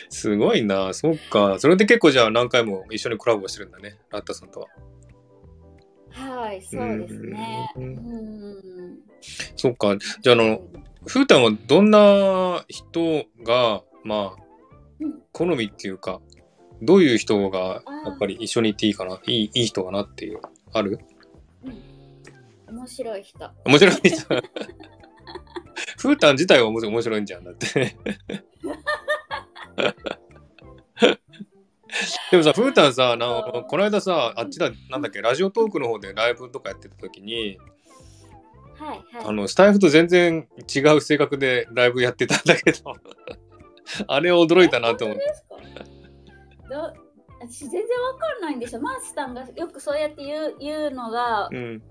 [0.08, 0.94] すごいな。
[0.94, 1.58] そっか。
[1.58, 3.98] それで結構じゃあ何回も一緒にコラボしてるんだね。
[4.10, 4.68] ラッタさんとは。
[6.10, 7.72] はい、そうですね。
[7.76, 8.98] ううんん。
[9.56, 9.96] そっか。
[10.22, 10.62] じゃあ、あの、
[11.06, 14.42] フータンはどんな人が、まあ
[15.00, 16.20] うん、好みっていうか、
[16.82, 20.40] どういう人がやっぱり一緒にいていいかな、いいいい人かなっていう、
[20.72, 20.98] ある？
[22.68, 23.50] 面白い人。
[23.64, 24.26] 面白い人。
[25.98, 27.96] フータン自体は面白いんじゃん、だって。
[32.30, 37.58] でもさ、フータンさ、あのこの間さ、あっちだ、なんだっけ、ラジオトークの方でライブとかやってた時に、
[38.78, 39.26] はいはい。
[39.26, 42.94] あの、スタイフと全然違う性格でライブやってたんだけど、
[44.06, 45.22] あれ驚いたなと思って。
[47.38, 48.80] 私全然わかんないんですよ。
[48.80, 51.82] マースさんがよくそうやって言う言うのが、うん。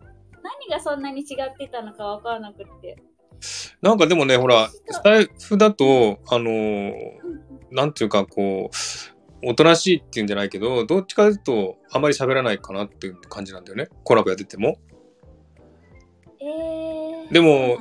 [0.46, 2.98] 何がそんなに違ってたのかわからなくって。
[3.82, 13.90] なんかでもね、ほら、スタイフだと、あのーうんなんていうか、こう、おとなしいっていうんじゃないけど、どっちかというと、あまり喋らないかなっていう感じなんだよね。
[14.04, 14.78] コラボやってても。
[16.40, 17.80] えー、でも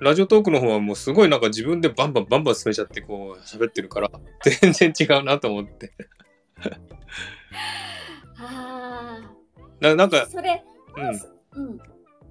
[0.00, 4.10] ラジオトークの方はもうすごいなんか自分でバンバンバンバン進めちゃってこう喋ってるから、
[4.60, 5.92] 全然違うなと思って。
[8.38, 9.18] あ
[9.80, 10.64] ななんか、あ、それ、
[10.96, 11.78] うん、うん。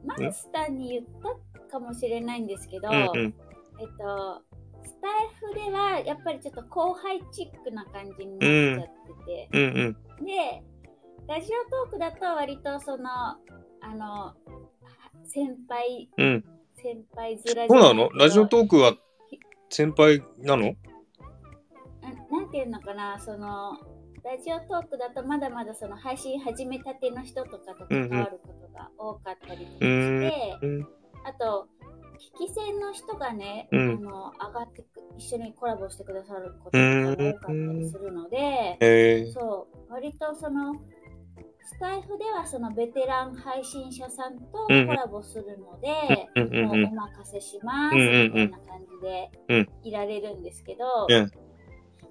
[0.05, 3.33] マースターに言ったかもしれないんですけど、うん、うん、
[3.79, 4.41] えっと、
[4.83, 8.87] スタイフではやっぱりちょっと後輩チックな感じになっちゃっ
[9.19, 10.25] てて、うん、うん。
[10.25, 10.63] で、
[11.27, 13.37] ラジオトークだと割とその、あ
[13.95, 14.33] の、
[15.25, 16.45] 先輩、うん。
[16.75, 17.67] 先輩面じゃない。
[17.67, 18.09] そうなの？
[18.11, 18.93] ラジオトークは
[19.69, 20.75] 先輩なの？
[22.01, 23.73] ななんていうのかな、その、
[24.25, 30.87] ラジオトークだとまだまだその配信始めたての人とかと関わることが多かったりとかして、うん、
[31.25, 31.67] あと、
[32.41, 33.79] 聞き戦の人がね、うん。
[33.79, 39.25] あの上がってく一緒にコラボしてくださることが多かったりするので、え。
[39.29, 40.73] ー、そう、割とその、
[41.61, 44.87] スタイフではそのベテラン配信者さんとコうん。
[44.87, 46.95] ラボするので、うん、うん、もうおうん。
[46.95, 48.23] 任せしますうんうんうん。
[48.23, 49.69] みたいな感じでうん。
[49.83, 51.31] いられるんですけど、うん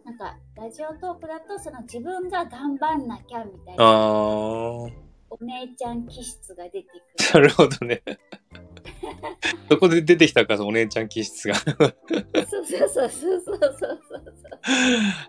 [0.04, 4.92] なんかラジオトークだとその自分が頑張んなきゃみたいあなー、
[5.30, 6.88] お姉ちゃん気質が出て
[7.34, 7.48] なくる。
[7.48, 8.02] るほどね。
[9.70, 11.54] そこで出てきたか、お姉ちゃん気質が。
[12.50, 14.24] そうそうそうそうそうそうそう。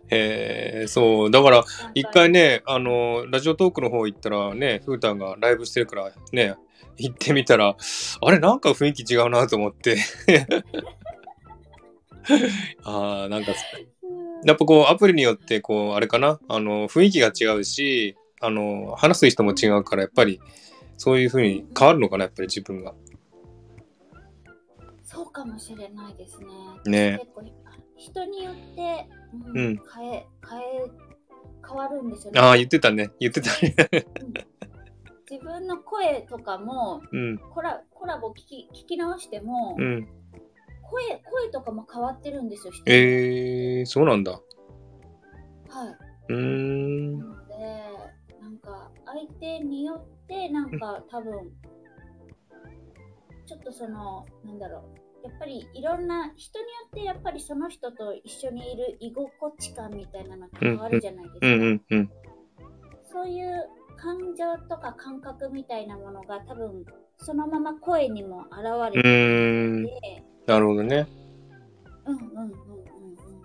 [0.10, 6.56] えー、そう、だから、一回ね、あの、ラジオトークの方行ったらね、ふーたんがライブしてるからね、
[6.98, 7.76] 行ってみたら、
[8.22, 9.98] あれ、なんか雰囲気違うなと思って。
[12.84, 13.54] ああ、なんか、
[14.46, 20.40] やっぱこう、アプリによって、こう、あれかな、あの、雰囲気が違うし、あの、話す人も違うから、やっぱり、
[20.98, 22.94] そういう風に変わるのかな、やっぱり自分が。
[25.04, 26.48] そうかもしれないですね。
[26.86, 27.42] ね結構
[27.98, 30.64] 人によって、うんうん変え変え
[31.68, 32.40] 変わるんですよね。
[32.40, 33.10] ああ、言ってたね。
[33.20, 33.76] 言ってたね。
[35.30, 40.08] 自分の声とかもうん、コラコラボ聞き聞き直しても、うん。
[40.89, 42.74] 声声とかも変わってるんですよ。
[42.86, 44.32] えー、そうなんだ。
[44.32, 44.41] はい。
[46.30, 47.17] うーん。
[47.19, 47.56] なので、
[48.41, 51.52] なんか相手によってなんか多分
[53.45, 54.84] ちょっとそのなんだろ
[55.24, 61.48] うやっぱりいろんな人によってやっぱりその人と一緒にいる居心地感みたいなのが変わるじゃないですか。
[61.48, 62.12] うんうんうん。
[63.12, 63.67] そういう
[63.98, 66.86] 感情とか感覚みたいなものが多分
[67.17, 69.86] そのまま声にも現うれてーん。
[69.86, 71.08] いて、なるほどね。
[72.06, 72.56] うんうんうんうんうん。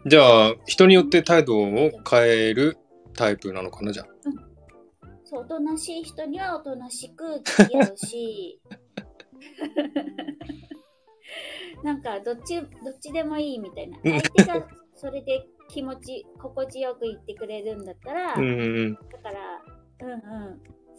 [0.06, 2.78] じゃあ、人によって態度を変える
[3.14, 4.06] タイプなのかな、じゃあ。
[5.24, 8.60] そう、おとなしい人にはおとなしく付き合うし、
[11.84, 13.98] なんかどっち、どっちでもいいみたいな。
[14.02, 18.48] 相手がそれで気持ち、心地よく言ってくれるんだったら、うんう
[18.88, 18.94] ん。
[18.94, 19.62] だから、
[20.02, 20.20] うんうん。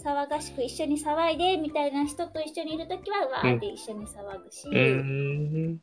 [0.04, 5.82] 騒がしく一緒に騒いでみたいな人と一緒にいるときは、わーって一緒に騒ぐし、うーん。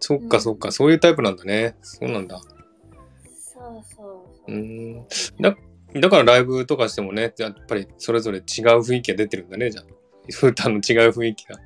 [0.00, 1.76] そっかそっか、そういうタイプなんだね。
[1.82, 2.40] そうなんだ。
[2.40, 4.52] そうそうそう。
[4.52, 5.06] ん
[5.40, 5.56] だ
[6.00, 8.44] だからライブとかしてもね、やっぱりそれぞれ違う
[8.80, 9.84] 雰囲気が出てるんだね、じゃあ。
[10.32, 11.56] フータンの違う雰囲気が。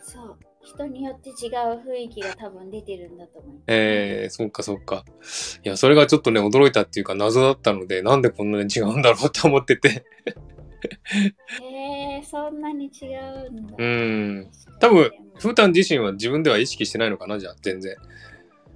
[0.00, 0.38] そう。
[0.62, 3.60] 人によって違う雰囲気が多分出てるんだと思う。
[3.66, 5.04] えー、そっかそっか。
[5.64, 10.04] いや、それがちょっとね、驚いたっていうか謎だったので、なんでこんなに違うんだろうって思ってて。
[11.60, 13.14] へえー、そんなに違
[13.46, 13.74] うんだ。
[13.78, 14.50] うーん。
[14.80, 17.96] 多分にでも、フータン自身は自分では意識してないのかな、じゃあ、全然。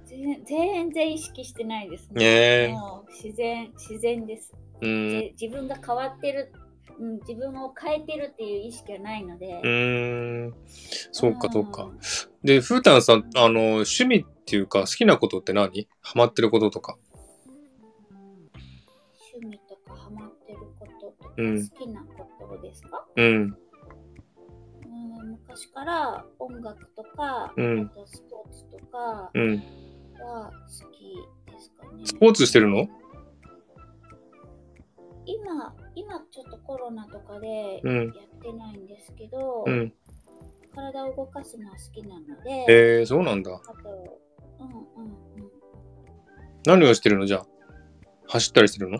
[0.05, 4.53] 全全然意識してないですねえもう自然、自然です。
[4.81, 5.09] うーん。
[5.11, 6.51] ぜ自分が変わってる、
[6.99, 9.61] うん、自分を変えてるっていう意識はないので。
[9.63, 10.53] うーん。
[11.11, 11.99] そうか、そうかん。
[12.43, 15.87] で、フータンさん、あの、趣味っていうか、好きなことって何？
[16.01, 16.97] ハマってることとか。
[21.37, 23.25] 好きなことですか、うん。
[23.25, 29.63] うん、昔から音楽とか、うんあとスポーツとかうん。
[30.19, 31.15] は好き
[31.51, 32.05] ですかね。
[32.05, 32.87] スポーツしてるの？
[35.25, 39.93] 今、今ちょっとコロナとかでうんやってないんですけど、うん。
[40.73, 43.51] 体を動かすのは好きなので、えー、そうなんだ。
[43.53, 44.19] あと、
[44.59, 45.51] うんうんうん。
[46.65, 47.25] 何をしてるの？
[47.25, 47.47] じゃあ。
[48.29, 48.99] 走ったりしてるの？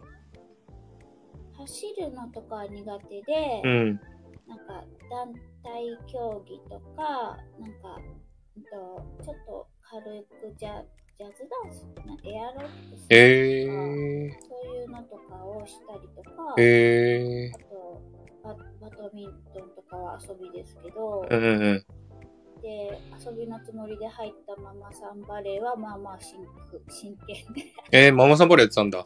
[1.67, 3.99] 走るのとかは苦手で、うん。
[4.47, 7.99] なんか団体競技とか、なんか、
[8.55, 10.01] ちょっと軽
[10.41, 10.81] くジャ
[11.17, 18.03] ジャズダンスなエアロックスとか、えー、そういうのとかをしたりとか、えあと
[18.43, 21.85] ババドミントンとかは遊びですけど、ー、うんうんうん。
[22.61, 26.37] で遊びのつもりで入ったママさんバレーはまあまあ真
[26.89, 29.03] 真剣でえー、ママさんバレーやってたんだ。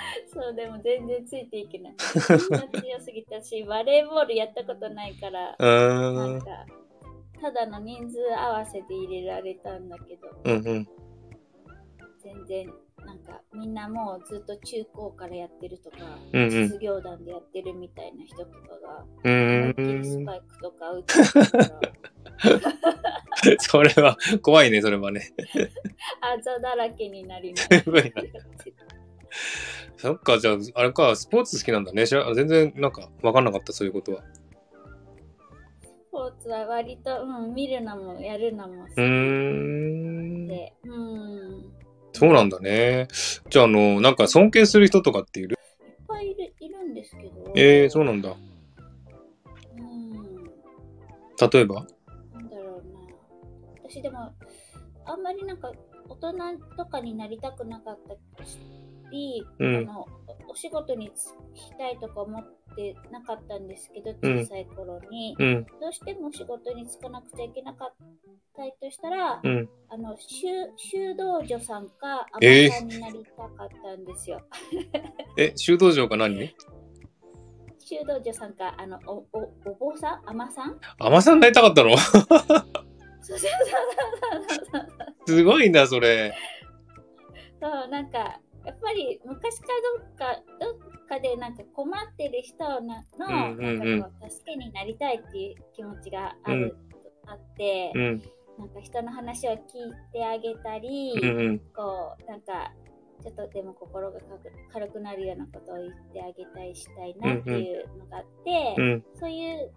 [0.32, 5.56] そうでも全然ついていけないみんな強すぎたし バレーボールやったことないから。
[5.58, 6.66] なんか
[7.40, 10.88] ただの人数合わせで入れられたんだけどうんうん。
[12.22, 12.66] 全然
[13.06, 15.96] なんかみんなもうずっと中高からやってるとか、
[16.32, 20.24] うんうん実業団でやってるみたいな人とかがう思いっきりス。
[20.24, 21.92] パイクとか打ってたから
[23.58, 25.32] それは、怖いね、それはね。
[26.20, 27.68] あざだらけになります
[29.96, 32.06] そっか、じゃあ、あれか、スポーツ好きなんだね。
[32.06, 34.22] 知ら全然、なんか、わかんなかった、そういうことは。
[35.82, 40.46] スポーツは割と、うん、見るのもやるのも好きうーん。
[40.48, 41.72] で、うん、
[42.12, 43.06] そうなんだね。
[43.48, 45.56] じゃあ、あの、なんか尊敬する人とかっている？
[45.56, 48.34] いっぱいいるいるんですけど、えー、そうなんだ。
[49.78, 50.44] うん、
[51.52, 51.86] 例えば？
[52.34, 53.00] なんだろうな。
[53.88, 54.34] 私でも、
[55.06, 55.70] あんまりなんか、
[56.08, 56.32] 大人
[56.76, 58.16] とかになりたくなかった
[59.10, 59.76] り、うん。
[59.76, 60.06] あの
[60.48, 61.12] おお仕事に就
[61.54, 62.44] きたいとか思っ
[62.74, 64.40] てなかったんですけど、うん。
[64.40, 67.94] 小さい頃に、うん、どうしても仕事に就かなくちゃいけなかっ
[68.56, 69.68] たりとしたら、うん。
[69.88, 70.46] あの修
[70.76, 72.68] 修道女さんかアえー。
[72.68, 74.40] マさんになりたかったんですよ。
[75.36, 76.54] え、修道場か何？
[77.78, 80.30] 修道女さんかあのおおお坊さん？
[80.30, 80.78] アマさん？
[80.98, 81.96] アマさんになりたかったの？
[85.26, 86.34] すごいな、それ。
[87.60, 88.40] そうなんか
[88.90, 96.76] ぱり昔からどっかどっかでなんか困ってる人のなんか助けになりたいっていう気持ちがある、
[97.26, 98.22] あって、うん、
[98.58, 99.60] なんか人の話を聞い
[100.12, 101.58] てあげたり、うん、うん。
[101.74, 102.72] こうなんか
[103.22, 109.70] ちょっとでも心が軽く軽くなるようなことを言ってあげたいしたいなっていうのがあって、うん、そういう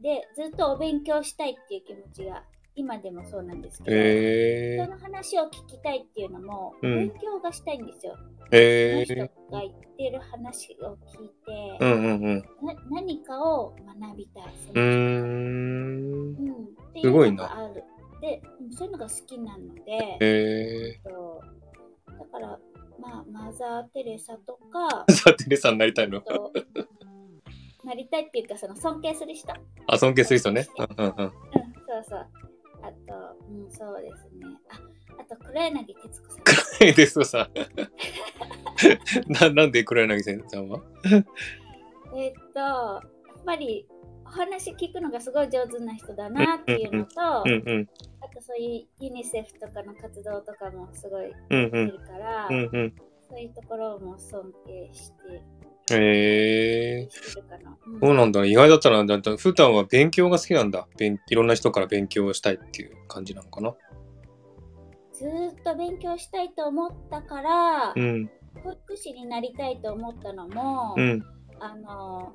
[0.00, 2.42] でずっとお勉強したいっていう気持ちが
[2.74, 8.16] 今でもそうなんですけど、え人の話を聞きたいっていうのも、うん勉強がしたいんですよ。
[8.50, 12.38] ー、えそのー、人が言ってる話を聞いて、うん、うん、うん。
[12.62, 14.44] な何かを学びたい。
[14.44, 16.36] うーん。
[17.02, 17.84] すごいなある。
[18.20, 21.42] で、うんそういうのが好きなので、えと
[22.06, 22.58] だから、
[23.00, 26.20] まあ、マザー・テレサとかー、、さあ、テレさんになりたいの？
[26.20, 26.52] と
[27.84, 29.52] なりたいっていうか、その尊敬する人。
[29.86, 30.66] あ、尊敬する人ね。
[30.78, 31.24] うん、うん、うん。
[31.24, 31.32] うん、
[31.86, 32.26] そうそう。
[32.82, 34.46] あと、うん、そうですね。
[34.70, 34.80] あ、
[35.20, 36.86] あと、黒柳徹子さん。
[36.86, 37.50] えですとさ。
[39.28, 40.80] な、なんで黒柳さんは？
[42.16, 43.86] えっと、やっぱり、
[44.24, 47.88] お話聞くのがすごい上手な人だなっていうのと、うん、うん、
[48.20, 52.94] あとそういうユニセフとかの活動とかもすごいうん、うしてん、るから、うん、うん。
[53.28, 55.42] そういうところも尊敬して
[55.96, 57.76] へえしてるかな。
[57.86, 58.44] うんそうなんだ。
[58.44, 59.04] 意外だったな。
[59.04, 60.86] だって、普段は勉強が好きなんだ。
[60.96, 63.74] 勉いろんな人から勉強したいっていう感じなのかな。
[65.12, 68.30] ずーっと勉強したいと思ったから、うん。
[68.64, 71.24] 保育士になりたいと思ったのも、うん。
[71.60, 72.32] あの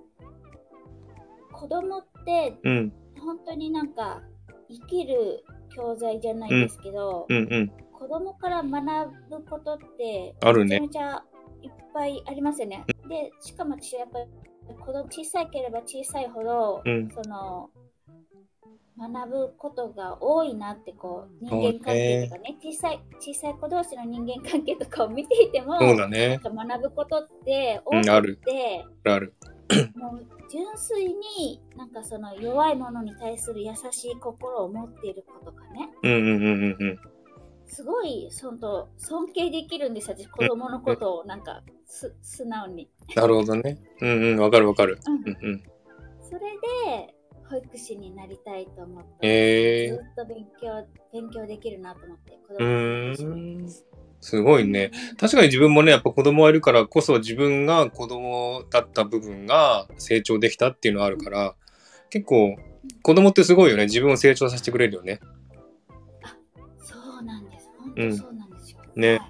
[1.52, 2.94] 子供ってうん。
[3.20, 4.22] 本当になんか
[4.70, 5.44] 生きる
[5.76, 7.38] 教材じゃないですけど、うん。
[7.38, 7.72] うん。
[7.92, 10.80] 子供から学ぶことってあるね。
[10.80, 11.24] めちゃめちゃ
[11.64, 12.86] いっぱいありますよね。
[13.08, 14.26] で、しかも私やっぱり
[14.80, 17.10] 子供小さければ小さいほど、うん。
[17.10, 17.70] その
[18.98, 26.40] 学ぶことが多いなってこう人間関係とかね小さい小さい子同士の人間関係とかを見ていてもそうだね。
[26.42, 29.34] 学ぶことって多うんあるくて、ある。
[29.96, 37.00] もう純粋になんかその弱いものに対する優しい心を持っている子とかねうんうんうんうんうん。
[37.68, 42.90] すごいそんと尊敬できるんですよ私子供のことをなんかす素直に。
[43.16, 43.78] なるほどね。
[44.02, 44.40] うんうん。
[44.40, 45.00] わかるわかる。
[45.08, 45.64] うんうんうん。
[46.22, 46.40] それ
[46.96, 47.16] で
[47.50, 53.70] 保育士になりたいと思って、えーずっと勉強勉強できるなと思って子う供。
[54.22, 54.92] すごいね。
[55.20, 61.56] 確かに自分もね、やっぱ子供がいるからこそ自分が子供だった部分が成長できたっていうのはあるから、
[62.10, 62.56] 結構
[63.04, 63.84] 子供ってすごいよね。
[63.84, 65.20] 自分を成長させてくれるよね。
[67.96, 68.10] そうなん。
[68.10, 69.10] です本うん当そうなんですよ、ね。
[69.10, 69.20] はい。
[69.20, 69.26] わ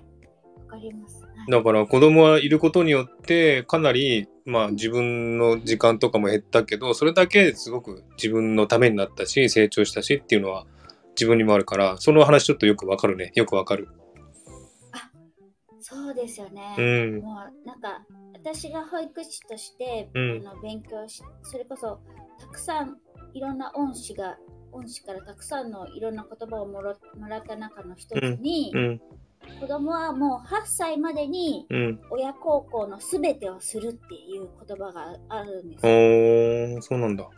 [0.72, 1.52] かります、はい。
[1.52, 10.66] だから子供がいることによってかなりまあ自分の時間とかも減ったけど、それだけすごく自分のためになったし、成長したしっていうのは
[11.16, 13.32] 自分にもあるから、その話ちょっとよくわかるね。
[13.36, 13.88] よくわかる。
[15.88, 17.20] そうですよね、うん。
[17.22, 18.04] もうなんか
[18.34, 20.48] 私が保育士として、うん。
[20.48, 22.00] あの勉強しそれこそ
[22.40, 22.98] たくさん
[23.34, 24.36] いろんな恩師が
[24.76, 29.02] 恩師からたくさんのいろんな言葉をもらもらった中の一つに、うん。
[29.60, 32.02] 子供はもう8歳までにうん。
[32.10, 36.78] 親孝行のすべてをするっていう言葉があるんですおよ。
[36.78, 37.30] ー、そうなんだ。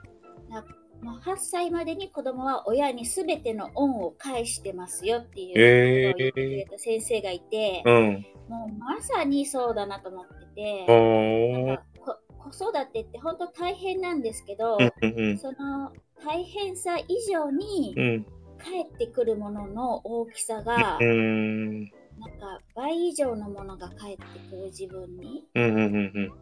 [1.02, 8.26] もう8歳までに子供は親にすべての恩を返してますよっていうえことを言ってくれた先生がいて、うん。
[8.50, 12.18] もうまさにそうだなと思ってて、おーなんかこ
[12.50, 15.92] 子育てって本当大変なんですけど、うんうんその
[16.26, 18.26] 大変さ以上にうん。
[18.60, 21.82] 返ってくるものの大きさが、うん。
[21.84, 21.92] なん
[22.40, 26.34] か倍以上のものが返ってくる自分にうんうんうんうん。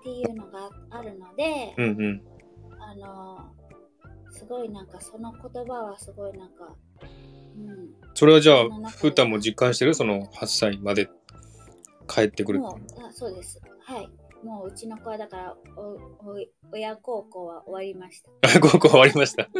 [0.00, 2.22] っていうのがあるので、うんうん。
[2.78, 3.38] あの
[4.30, 9.94] すごいなんかその言葉はすごいなんか、うん、それはじゃあ、ふーたんも実感してる？
[9.94, 11.10] その8歳まで
[12.06, 12.60] 帰ってくる。
[12.60, 14.08] もうあそうですはい
[14.44, 15.56] もううちの子はだから
[16.72, 18.30] 親孝行は終わりました
[18.60, 19.48] 高校終わりました。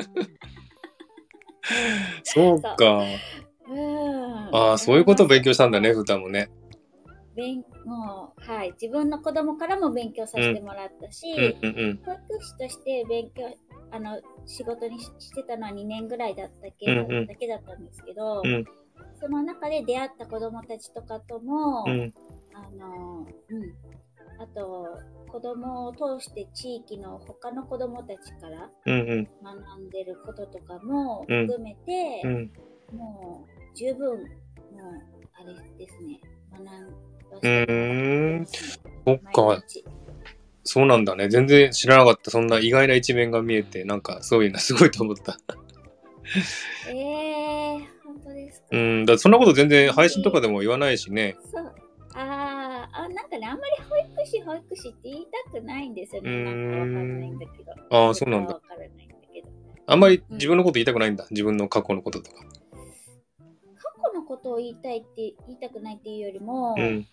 [2.25, 2.77] そうか。
[3.69, 6.49] うんああ、そういうことを勉強したんだね、ふーたんもね。
[7.35, 11.31] 勉もうはい自分の子供からも勉強させてもらったし、
[11.63, 11.97] うんうんうん。
[12.05, 13.45] 保育士として勉強
[13.91, 18.65] あの仕事にししてたのは2年ぐらいだったけ、うんうんだけだったんですけど、うん
[19.21, 22.15] その中で出会った子供たちとかとも、うん
[22.55, 23.75] あのうん、
[24.39, 32.51] あと子供を通して地域の他の子供たちからうん学んでることとかもうん含めて、うん。
[32.93, 32.97] うん。
[32.97, 34.23] もう十分もう
[35.35, 36.21] あれですね
[36.53, 38.47] 学ん。
[39.07, 39.63] そっか
[40.65, 41.31] そうなんだね。
[41.31, 42.31] 全然知らなかった。
[42.31, 45.39] そんな意外な一面が見えて、なんかそういうのすごいと思った。
[46.89, 49.07] えー、本当ですか、うん。
[49.07, 51.37] だそんなこと全然配信とかでも言わないしね。
[51.51, 51.73] そう。
[52.15, 53.88] あーあ、なんかね、あんまり保
[54.19, 56.31] 育士、保育士って言いたくないんですよね。
[56.31, 57.73] うーんなんかわかんないんだけど。
[57.91, 59.49] あーそうなんだわからないんだけど。
[59.87, 61.27] あんまり自分のこと言いたくないんだ。
[61.31, 62.39] 自分の過去のこととか。
[62.41, 62.51] 過
[64.13, 67.07] 去のことを言いたいって言いたくないっていうよりも、うん。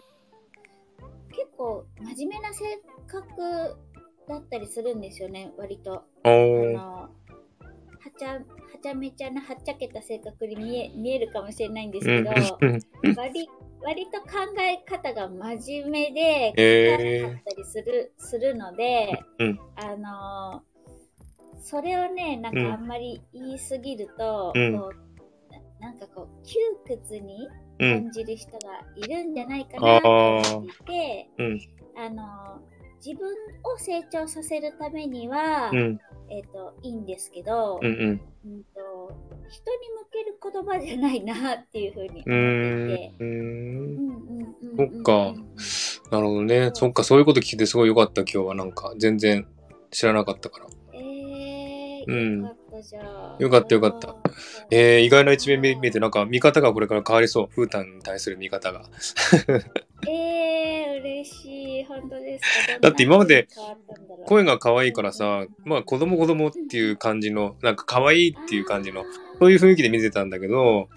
[1.29, 2.63] 結構真面目な性
[3.07, 3.77] 格
[4.27, 6.03] だったりするんですよね、割と。
[6.23, 6.73] おあー。
[6.73, 7.09] の、は
[8.17, 8.39] ちゃ、は
[8.81, 13.15] ちゃめちゃな、はっちゃけた性格に見え見えるかもしれないんですうんけど、うん。
[13.15, 13.49] 割
[13.85, 14.27] 割と考
[14.59, 20.75] え方が真面目で、えーかったりするするので、うんあのー
[21.61, 26.59] それをね、なんうんかあんまり言いすぎると、うんこうななんかこう、窮
[26.97, 28.03] 屈にうん。
[28.03, 28.59] 感じる人が
[28.95, 31.59] いるんじゃないかなと思っていて、うん。
[31.97, 32.75] あのー
[33.05, 33.29] 自分
[33.63, 35.99] を成長させるためには、うん。
[36.29, 37.91] えっ、と、いいんですけど、うん。
[37.91, 38.21] うん。
[38.45, 38.79] うんと
[39.49, 43.15] 人に向ける言葉じゃないなっていうふうにう思っていて。
[43.19, 44.35] うんうんうん
[44.77, 45.33] そっか
[46.11, 46.71] なるほどね。
[46.73, 48.55] そっか、そういうこと聞いてすごいよかった、今日は。
[48.55, 49.47] なんか、全然
[49.91, 50.67] 知らなかったから。
[50.93, 53.35] えー、うんよかったじゃあ。
[53.39, 54.31] よかったよかったあー。
[54.71, 57.47] えー、意外な一面見見えて、なんか見方がこれから変わりそう。
[57.49, 58.83] フータンに対する見方が。
[60.07, 61.83] えー、嬉しい。
[61.85, 62.79] 本当ですか。
[62.79, 63.47] だって今まで
[64.25, 69.05] 声が可愛いからさ、まあ子供子供っていう感じの、なんか可愛いっていう感じの、
[69.39, 70.89] そういう雰囲気で見てたんだけど、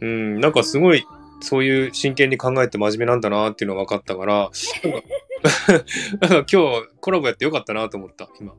[0.00, 1.04] うん、なんかすごい、
[1.40, 4.50] そういう真剣に考えて真面目なんだなっていうのが分かったから、
[6.20, 8.54] なんか今日コラボやってよかったなと思った、今。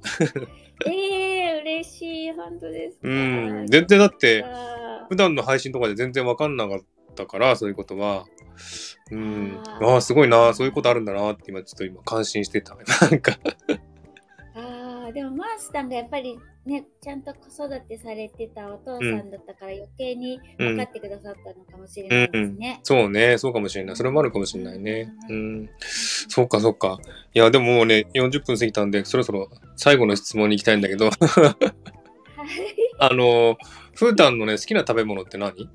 [0.85, 2.31] えー、嬉しい。
[2.31, 3.07] 本当ですか。
[3.07, 6.79] うん、全然だって、あ普段の配信とかで全然分かんなかっ
[7.15, 8.25] たから、そういうことは。
[9.11, 12.75] うん、ああ、すごいな、そういうことあるんだなって今ちょっと今感心してた。
[13.01, 13.37] なんか、
[15.11, 22.79] でもマースさんがやっぱりねちゃんと子育てされてたお父さんだったから余計に分かってくださったのかもしれないですね。
[22.83, 23.95] そうね、そうかもしれない。
[23.95, 25.13] それもあるかもしれないね。
[25.29, 25.69] うん。
[25.79, 26.99] そうか、そうか。
[27.33, 31.15] いや、でももうね、40分過ぎたんで、そろそろ最後の質問に行きたいんだけど、はい
[32.99, 33.57] あの、
[33.95, 35.69] フータンのね、好きな食べ物って何？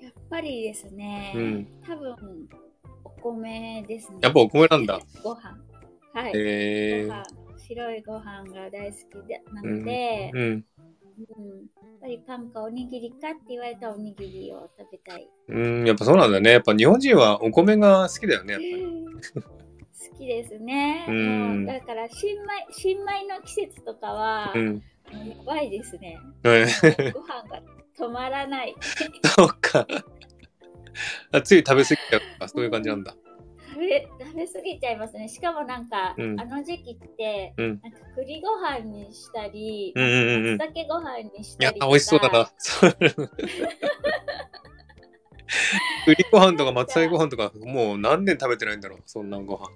[0.00, 2.16] やっぱりですね、うん多分
[3.04, 4.18] お米ですね。
[4.22, 5.00] やっぱお米なんだ。
[5.22, 5.56] ご飯。
[6.14, 6.32] はい。
[6.36, 7.22] えー、
[7.58, 10.42] 白いご飯が大好きでなので、うん。
[10.42, 10.64] うん
[11.16, 15.28] やっぱりパンかおにぎりかって言われたらおにぎりを食べたい。
[15.48, 16.50] うん、やっぱそうなんだね。
[16.50, 18.58] やっぱ日本人はお米が好きだよね。
[18.58, 21.06] 好きですね。
[21.08, 24.82] うんだから新米新米の季節とかは、うん。
[25.12, 26.18] やばいですね。
[26.42, 26.66] うん
[27.12, 27.62] ご飯が
[27.98, 28.74] 止まらない。
[29.36, 29.86] そうか。
[31.32, 33.16] あつい食べ過ぎちゃうとか、そういう感じなんだ。
[33.74, 35.28] 食べ食べ過ぎちゃいますね。
[35.28, 41.90] しかもなんか、うんあの時期って、うんなんか栗ご飯にしたり、うんうんうんうん松茸ご飯にしいやたり、とか。
[41.90, 42.50] 美味しそうだな。
[46.06, 49.68] 栗ご飯とか松茸ご飯とか、もう何年食べてないんだろう、そんなご飯。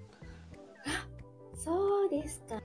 [1.57, 2.63] そうですか。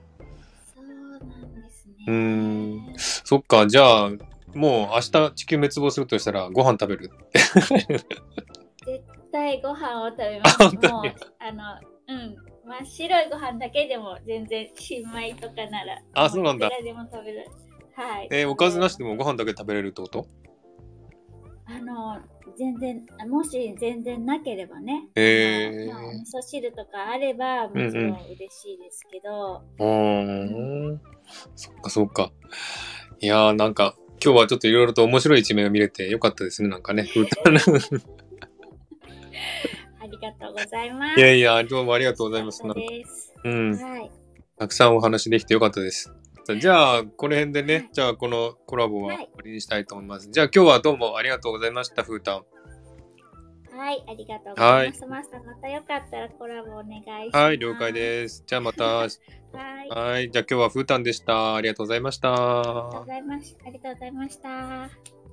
[0.74, 1.20] そうなん
[1.54, 1.94] ですね。
[2.06, 4.10] うーんそっか、じゃあ、
[4.54, 7.10] もう明日地球滅亡するとしたらご飯食べる。
[9.34, 10.76] 絶対ご飯を食べまあす。
[10.76, 12.36] もう、あの、うん。
[12.66, 16.00] 真っ白いご飯だけでも全然新米とかなら。
[16.14, 17.50] あそうなんだでも食べれる。
[17.96, 18.28] はい。
[18.30, 20.26] えーおかずなしでもご飯だけ食べれるってこと？
[21.66, 22.20] あの、
[22.56, 25.08] 全然、もし全然なければね。
[25.16, 31.00] へーまあお味噌汁とかあれば、もちろんうんうん嬉しいですけど、うーん。
[31.56, 32.30] そっかそっか。
[33.20, 37.08] いやーなんか、今日はちょっといろいろと面白い一面を見れてよかったですね、なんかね。
[40.00, 41.20] ありがとうございます。
[41.20, 42.62] いやいや、どうもありがとうございます。
[42.62, 43.74] うん。
[43.74, 44.10] はい。
[44.58, 46.12] たくさんお話できてよかったです。
[46.60, 50.28] じゃあ、この辺でね、はいじゃあこのコラボははい終わりにしたいと思います。
[50.30, 52.44] じゃあ今日はどうもありがとうございました、フータン。
[53.76, 55.06] はい、ありがとうございます。
[55.06, 57.42] マスター、またよかったらコラボお願いします。
[57.42, 58.44] はい、了解です。
[58.46, 58.84] じゃあまた。
[59.54, 61.56] はい、はい、じゃあ今日はフータンでした。
[61.56, 62.34] ありがとうございました。
[62.34, 63.66] ありがとうございました。
[63.66, 65.23] ありがとうございました。